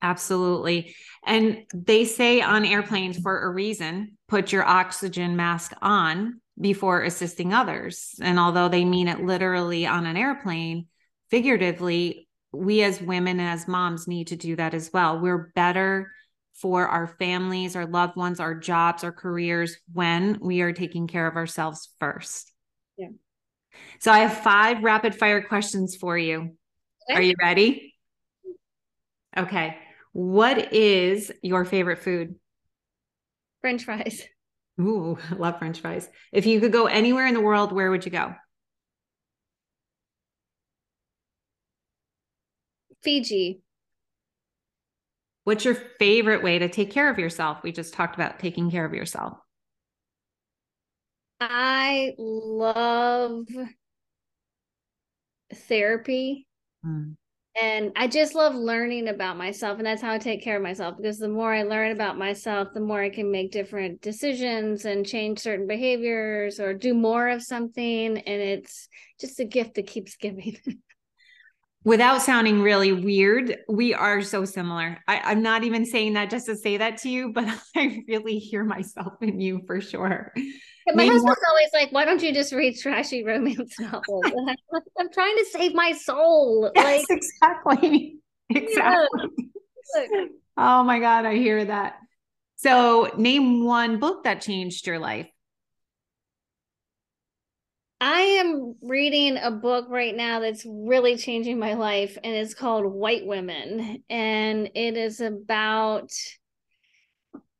Absolutely. 0.00 0.94
And 1.26 1.64
they 1.74 2.04
say 2.04 2.40
on 2.40 2.64
airplanes 2.64 3.18
for 3.18 3.42
a 3.42 3.50
reason 3.50 4.16
put 4.28 4.52
your 4.52 4.64
oxygen 4.64 5.34
mask 5.34 5.72
on 5.82 6.40
before 6.60 7.02
assisting 7.02 7.52
others. 7.52 8.14
And 8.20 8.38
although 8.38 8.68
they 8.68 8.84
mean 8.84 9.08
it 9.08 9.20
literally 9.20 9.86
on 9.86 10.06
an 10.06 10.16
airplane 10.16 10.86
figuratively 11.30 12.27
we 12.58 12.82
as 12.82 13.00
women 13.00 13.40
as 13.40 13.68
moms 13.68 14.08
need 14.08 14.28
to 14.28 14.36
do 14.36 14.56
that 14.56 14.74
as 14.74 14.90
well. 14.92 15.18
We're 15.20 15.52
better 15.54 16.10
for 16.60 16.88
our 16.88 17.06
families 17.06 17.76
our 17.76 17.86
loved 17.86 18.16
ones 18.16 18.40
our 18.40 18.54
jobs 18.54 19.04
our 19.04 19.12
careers 19.12 19.76
when 19.92 20.38
we 20.40 20.60
are 20.60 20.72
taking 20.72 21.06
care 21.06 21.26
of 21.26 21.36
ourselves 21.36 21.90
first. 22.00 22.52
Yeah. 22.96 23.08
So 24.00 24.10
i 24.10 24.20
have 24.20 24.38
five 24.38 24.82
rapid 24.82 25.14
fire 25.14 25.42
questions 25.42 25.96
for 25.96 26.18
you. 26.18 26.56
Okay. 27.10 27.18
are 27.18 27.22
you 27.22 27.34
ready? 27.40 27.94
Okay. 29.36 29.76
What 30.12 30.72
is 30.72 31.30
your 31.42 31.64
favorite 31.64 32.02
food? 32.02 32.34
French 33.60 33.84
fries. 33.84 34.24
Ooh 34.80 35.16
I 35.30 35.34
love 35.34 35.58
french 35.58 35.80
fries. 35.80 36.08
If 36.32 36.46
you 36.46 36.60
could 36.60 36.72
go 36.72 36.86
anywhere 36.86 37.26
in 37.26 37.34
the 37.34 37.40
world 37.40 37.72
where 37.72 37.90
would 37.90 38.04
you 38.04 38.10
go 38.10 38.34
Fiji. 43.02 43.62
What's 45.44 45.64
your 45.64 45.74
favorite 45.74 46.42
way 46.42 46.58
to 46.58 46.68
take 46.68 46.90
care 46.90 47.10
of 47.10 47.18
yourself? 47.18 47.62
We 47.62 47.72
just 47.72 47.94
talked 47.94 48.14
about 48.14 48.38
taking 48.38 48.70
care 48.70 48.84
of 48.84 48.92
yourself. 48.92 49.38
I 51.40 52.14
love 52.18 53.46
therapy. 55.54 56.46
Mm. 56.84 57.16
And 57.60 57.92
I 57.96 58.06
just 58.06 58.34
love 58.34 58.54
learning 58.54 59.08
about 59.08 59.36
myself. 59.36 59.78
And 59.78 59.86
that's 59.86 60.02
how 60.02 60.12
I 60.12 60.18
take 60.18 60.44
care 60.44 60.56
of 60.56 60.62
myself 60.62 60.96
because 60.96 61.18
the 61.18 61.28
more 61.28 61.52
I 61.52 61.64
learn 61.64 61.90
about 61.90 62.16
myself, 62.16 62.68
the 62.72 62.80
more 62.80 63.02
I 63.02 63.10
can 63.10 63.32
make 63.32 63.50
different 63.50 64.00
decisions 64.00 64.84
and 64.84 65.04
change 65.04 65.40
certain 65.40 65.66
behaviors 65.66 66.60
or 66.60 66.72
do 66.72 66.94
more 66.94 67.28
of 67.28 67.42
something. 67.42 68.18
And 68.18 68.42
it's 68.42 68.88
just 69.18 69.40
a 69.40 69.44
gift 69.44 69.74
that 69.74 69.88
keeps 69.88 70.16
giving. 70.16 70.56
without 71.84 72.22
sounding 72.22 72.60
really 72.60 72.92
weird, 72.92 73.56
we 73.68 73.94
are 73.94 74.22
so 74.22 74.44
similar. 74.44 74.98
I, 75.06 75.32
am 75.32 75.42
not 75.42 75.64
even 75.64 75.84
saying 75.84 76.14
that 76.14 76.30
just 76.30 76.46
to 76.46 76.56
say 76.56 76.76
that 76.76 76.98
to 76.98 77.08
you, 77.08 77.32
but 77.32 77.46
I 77.76 78.02
really 78.08 78.38
hear 78.38 78.64
myself 78.64 79.14
in 79.22 79.40
you 79.40 79.62
for 79.66 79.80
sure. 79.80 80.32
my 80.36 80.42
Maybe 80.94 81.08
husband's 81.08 81.24
more- 81.24 81.36
always 81.50 81.70
like, 81.72 81.90
"Why 81.92 82.04
don't 82.04 82.22
you 82.22 82.32
just 82.32 82.52
read 82.52 82.78
trashy 82.78 83.24
romance 83.24 83.74
novels?" 83.80 84.24
I'm, 84.26 84.56
I'm, 84.98 85.12
trying 85.12 85.36
to 85.36 85.44
save 85.46 85.74
my 85.74 85.92
soul. 85.92 86.70
Yes, 86.74 86.84
like 87.08 87.18
exactly, 87.18 88.18
exactly. 88.50 89.08
Yeah. 89.96 90.24
Oh 90.56 90.82
my 90.82 90.98
god, 90.98 91.24
I 91.24 91.36
hear 91.36 91.64
that. 91.64 91.98
So, 92.56 93.12
name 93.16 93.64
one 93.64 94.00
book 94.00 94.24
that 94.24 94.40
changed 94.40 94.86
your 94.86 94.98
life. 94.98 95.28
I 98.00 98.20
am 98.20 98.76
reading 98.80 99.38
a 99.38 99.50
book 99.50 99.86
right 99.88 100.14
now 100.14 100.38
that's 100.38 100.64
really 100.64 101.16
changing 101.16 101.58
my 101.58 101.74
life, 101.74 102.16
and 102.22 102.34
it's 102.34 102.54
called 102.54 102.86
White 102.86 103.26
Women. 103.26 104.04
And 104.08 104.70
it 104.74 104.96
is 104.96 105.20
about 105.20 106.12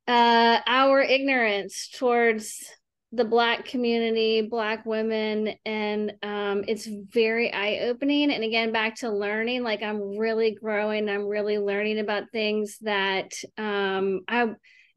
uh, 0.07 0.59
our 0.65 1.01
ignorance 1.01 1.89
towards 1.89 2.63
the 3.11 3.25
Black 3.25 3.65
community, 3.65 4.41
Black 4.41 4.85
women. 4.85 5.55
And 5.65 6.13
um, 6.23 6.63
it's 6.67 6.85
very 6.85 7.51
eye 7.51 7.79
opening. 7.83 8.31
And 8.31 8.43
again, 8.43 8.71
back 8.71 8.95
to 8.97 9.11
learning, 9.11 9.63
like 9.63 9.83
I'm 9.83 10.17
really 10.17 10.55
growing, 10.55 11.09
I'm 11.09 11.25
really 11.25 11.57
learning 11.57 11.99
about 11.99 12.31
things 12.31 12.77
that 12.81 13.33
um, 13.57 14.21
I 14.27 14.51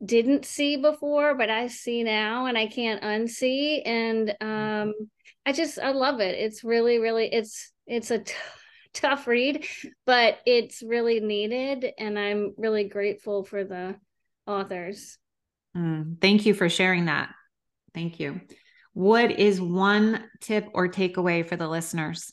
didn't 0.05 0.45
see 0.45 0.77
before, 0.77 1.35
but 1.37 1.51
I 1.51 1.69
see 1.69 2.03
now 2.03 2.47
and 2.47 2.57
I 2.59 2.67
can't 2.67 3.03
unsee. 3.03 3.83
And 3.87 4.35
um, 4.41 4.95
I 5.45 5.53
just 5.53 5.79
I 5.79 5.93
love 5.93 6.21
it. 6.21 6.39
It's 6.39 6.65
really 6.65 6.99
really 6.99 7.33
it's 7.33 7.73
it's 7.87 8.11
a 8.11 8.19
t- 8.21 8.35
tough 8.95 9.27
read, 9.27 9.67
but 10.07 10.39
it's 10.47 10.83
really 10.83 11.21
needed, 11.21 11.93
and 11.99 12.19
I'm 12.19 12.55
really 12.57 12.85
grateful 12.85 13.45
for 13.45 13.65
the 13.65 13.97
authors. 14.47 15.19
Mm, 15.77 16.21
thank 16.21 16.47
you 16.47 16.55
for 16.55 16.69
sharing 16.69 17.07
that. 17.07 17.31
Thank 17.95 18.21
you. 18.21 18.41
What 18.95 19.39
is 19.39 19.61
one 19.61 20.25
tip 20.41 20.69
or 20.75 20.89
takeaway 20.89 21.47
for 21.47 21.57
the 21.57 21.69
listeners? 21.69 22.33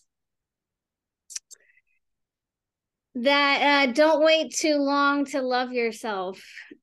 That 3.15 3.89
uh, 3.89 3.91
don't 3.91 4.23
wait 4.23 4.53
too 4.53 4.77
long 4.77 5.25
to 5.25 5.41
love 5.41 5.71
yourself. 5.71 6.37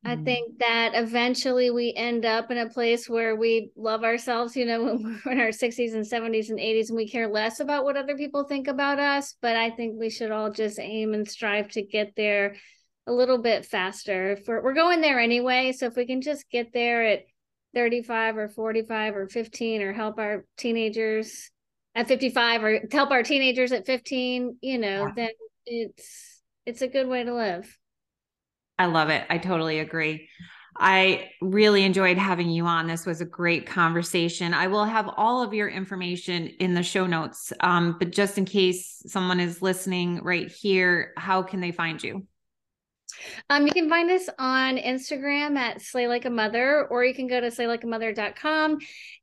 Mm-hmm. 0.04 0.20
I 0.20 0.24
think 0.24 0.58
that 0.58 0.92
eventually 0.94 1.70
we 1.70 1.94
end 1.96 2.26
up 2.26 2.50
in 2.50 2.58
a 2.58 2.68
place 2.68 3.08
where 3.08 3.36
we 3.36 3.70
love 3.76 4.02
ourselves, 4.02 4.56
you 4.56 4.66
know, 4.66 4.84
when 4.84 5.20
we're 5.24 5.32
in 5.32 5.40
our 5.40 5.48
60s 5.48 5.94
and 5.94 6.04
70s 6.04 6.50
and 6.50 6.58
80s 6.58 6.88
and 6.88 6.96
we 6.96 7.08
care 7.08 7.28
less 7.28 7.60
about 7.60 7.84
what 7.84 7.96
other 7.96 8.16
people 8.16 8.44
think 8.44 8.66
about 8.66 8.98
us. 8.98 9.36
But 9.40 9.56
I 9.56 9.70
think 9.70 9.98
we 9.98 10.10
should 10.10 10.32
all 10.32 10.50
just 10.50 10.80
aim 10.80 11.14
and 11.14 11.28
strive 11.28 11.70
to 11.70 11.82
get 11.82 12.14
there 12.16 12.56
a 13.06 13.12
little 13.12 13.38
bit 13.38 13.64
faster. 13.64 14.32
If 14.32 14.48
we're, 14.48 14.62
we're 14.62 14.74
going 14.74 15.00
there 15.00 15.20
anyway. 15.20 15.72
So 15.72 15.86
if 15.86 15.96
we 15.96 16.06
can 16.06 16.22
just 16.22 16.50
get 16.50 16.72
there 16.72 17.04
at 17.04 17.20
35 17.74 18.36
or 18.36 18.48
45 18.48 19.16
or 19.16 19.28
15 19.28 19.82
or 19.82 19.92
help 19.92 20.18
our 20.18 20.44
teenagers 20.56 21.50
at 21.94 22.08
55 22.08 22.64
or 22.64 22.80
help 22.90 23.10
our 23.12 23.22
teenagers 23.22 23.70
at 23.70 23.86
15, 23.86 24.58
you 24.60 24.78
know, 24.78 25.06
yeah. 25.06 25.12
then 25.14 25.28
it's 25.66 26.42
it's 26.64 26.82
a 26.82 26.88
good 26.88 27.08
way 27.08 27.24
to 27.24 27.34
live. 27.34 27.78
I 28.78 28.86
love 28.86 29.10
it. 29.10 29.24
I 29.30 29.38
totally 29.38 29.78
agree. 29.78 30.28
I 30.78 31.30
really 31.40 31.84
enjoyed 31.84 32.18
having 32.18 32.50
you 32.50 32.66
on. 32.66 32.86
This 32.86 33.06
was 33.06 33.20
a 33.20 33.26
great 33.26 33.66
conversation. 33.66 34.52
I 34.52 34.66
will 34.66 34.84
have 34.84 35.08
all 35.16 35.42
of 35.42 35.54
your 35.54 35.68
information 35.68 36.48
in 36.48 36.74
the 36.74 36.82
show 36.82 37.06
notes. 37.06 37.52
Um, 37.60 37.96
but 37.98 38.12
just 38.12 38.36
in 38.36 38.44
case 38.44 39.02
someone 39.06 39.40
is 39.40 39.62
listening 39.62 40.22
right 40.22 40.50
here, 40.50 41.12
how 41.16 41.42
can 41.42 41.60
they 41.60 41.72
find 41.72 42.02
you? 42.02 42.26
Um, 43.50 43.66
you 43.66 43.72
can 43.72 43.88
find 43.88 44.10
us 44.10 44.28
on 44.38 44.76
Instagram 44.76 45.56
at 45.56 45.82
Slay 45.82 46.08
Like 46.08 46.24
a 46.24 46.30
Mother, 46.30 46.86
or 46.88 47.04
you 47.04 47.14
can 47.14 47.26
go 47.26 47.40
to 47.40 47.48
slaylikeamother.com 47.48 48.78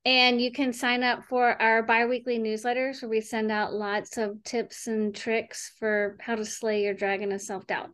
and 0.05 0.41
you 0.41 0.51
can 0.51 0.73
sign 0.73 1.03
up 1.03 1.25
for 1.25 1.61
our 1.61 1.83
biweekly 1.83 2.39
newsletters 2.39 3.01
where 3.01 3.09
we 3.09 3.21
send 3.21 3.51
out 3.51 3.73
lots 3.73 4.17
of 4.17 4.43
tips 4.43 4.87
and 4.87 5.15
tricks 5.15 5.73
for 5.79 6.17
how 6.19 6.35
to 6.35 6.45
slay 6.45 6.83
your 6.83 6.93
dragon 6.93 7.31
of 7.31 7.41
self 7.41 7.67
doubt. 7.67 7.89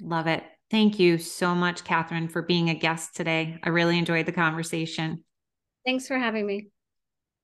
Love 0.00 0.26
it. 0.26 0.42
Thank 0.70 0.98
you 0.98 1.18
so 1.18 1.54
much, 1.54 1.84
Katherine, 1.84 2.28
for 2.28 2.42
being 2.42 2.70
a 2.70 2.74
guest 2.74 3.14
today. 3.14 3.58
I 3.62 3.68
really 3.68 3.98
enjoyed 3.98 4.26
the 4.26 4.32
conversation. 4.32 5.22
Thanks 5.84 6.06
for 6.06 6.16
having 6.18 6.46
me. 6.46 6.71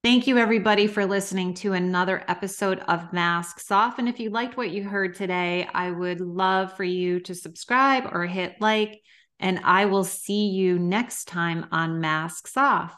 Thank 0.08 0.24
you, 0.26 0.38
everybody, 0.38 0.86
for 0.86 1.04
listening 1.04 1.52
to 1.56 1.74
another 1.74 2.24
episode 2.28 2.78
of 2.88 3.12
Masks 3.12 3.70
Off. 3.70 3.98
And 3.98 4.08
if 4.08 4.18
you 4.18 4.30
liked 4.30 4.56
what 4.56 4.70
you 4.70 4.82
heard 4.82 5.14
today, 5.14 5.68
I 5.74 5.90
would 5.90 6.22
love 6.22 6.74
for 6.78 6.84
you 6.84 7.20
to 7.20 7.34
subscribe 7.34 8.08
or 8.10 8.24
hit 8.24 8.54
like. 8.58 9.02
And 9.38 9.60
I 9.64 9.84
will 9.84 10.04
see 10.04 10.46
you 10.46 10.78
next 10.78 11.26
time 11.26 11.66
on 11.72 12.00
Masks 12.00 12.56
Off. 12.56 12.96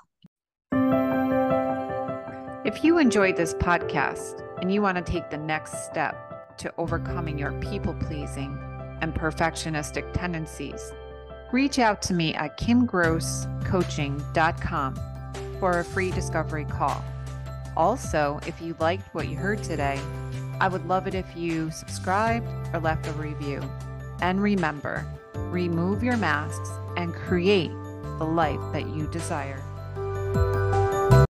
If 2.64 2.84
you 2.84 2.98
enjoyed 2.98 3.36
this 3.36 3.54
podcast 3.54 4.40
and 4.60 4.72
you 4.72 4.80
want 4.80 4.96
to 4.96 5.02
take 5.02 5.30
the 5.30 5.38
next 5.38 5.86
step 5.86 6.56
to 6.58 6.72
overcoming 6.78 7.40
your 7.40 7.54
people 7.54 7.94
pleasing 7.94 8.56
and 9.00 9.12
perfectionistic 9.12 10.12
tendencies, 10.12 10.92
reach 11.50 11.80
out 11.80 12.02
to 12.02 12.14
me 12.14 12.34
at 12.34 12.56
kimgrosscoaching.com 12.56 15.19
for 15.60 15.78
a 15.78 15.84
free 15.84 16.10
discovery 16.10 16.64
call. 16.64 17.04
Also, 17.76 18.40
if 18.46 18.60
you 18.60 18.74
liked 18.80 19.14
what 19.14 19.28
you 19.28 19.36
heard 19.36 19.62
today, 19.62 20.00
I 20.58 20.66
would 20.68 20.86
love 20.86 21.06
it 21.06 21.14
if 21.14 21.26
you 21.36 21.70
subscribed 21.70 22.46
or 22.74 22.80
left 22.80 23.06
a 23.06 23.12
review. 23.12 23.62
And 24.20 24.42
remember, 24.42 25.06
remove 25.34 26.02
your 26.02 26.16
masks 26.16 26.70
and 26.96 27.14
create 27.14 27.70
the 28.18 28.24
life 28.24 28.60
that 28.72 28.88
you 28.88 29.06
desire. 29.06 29.62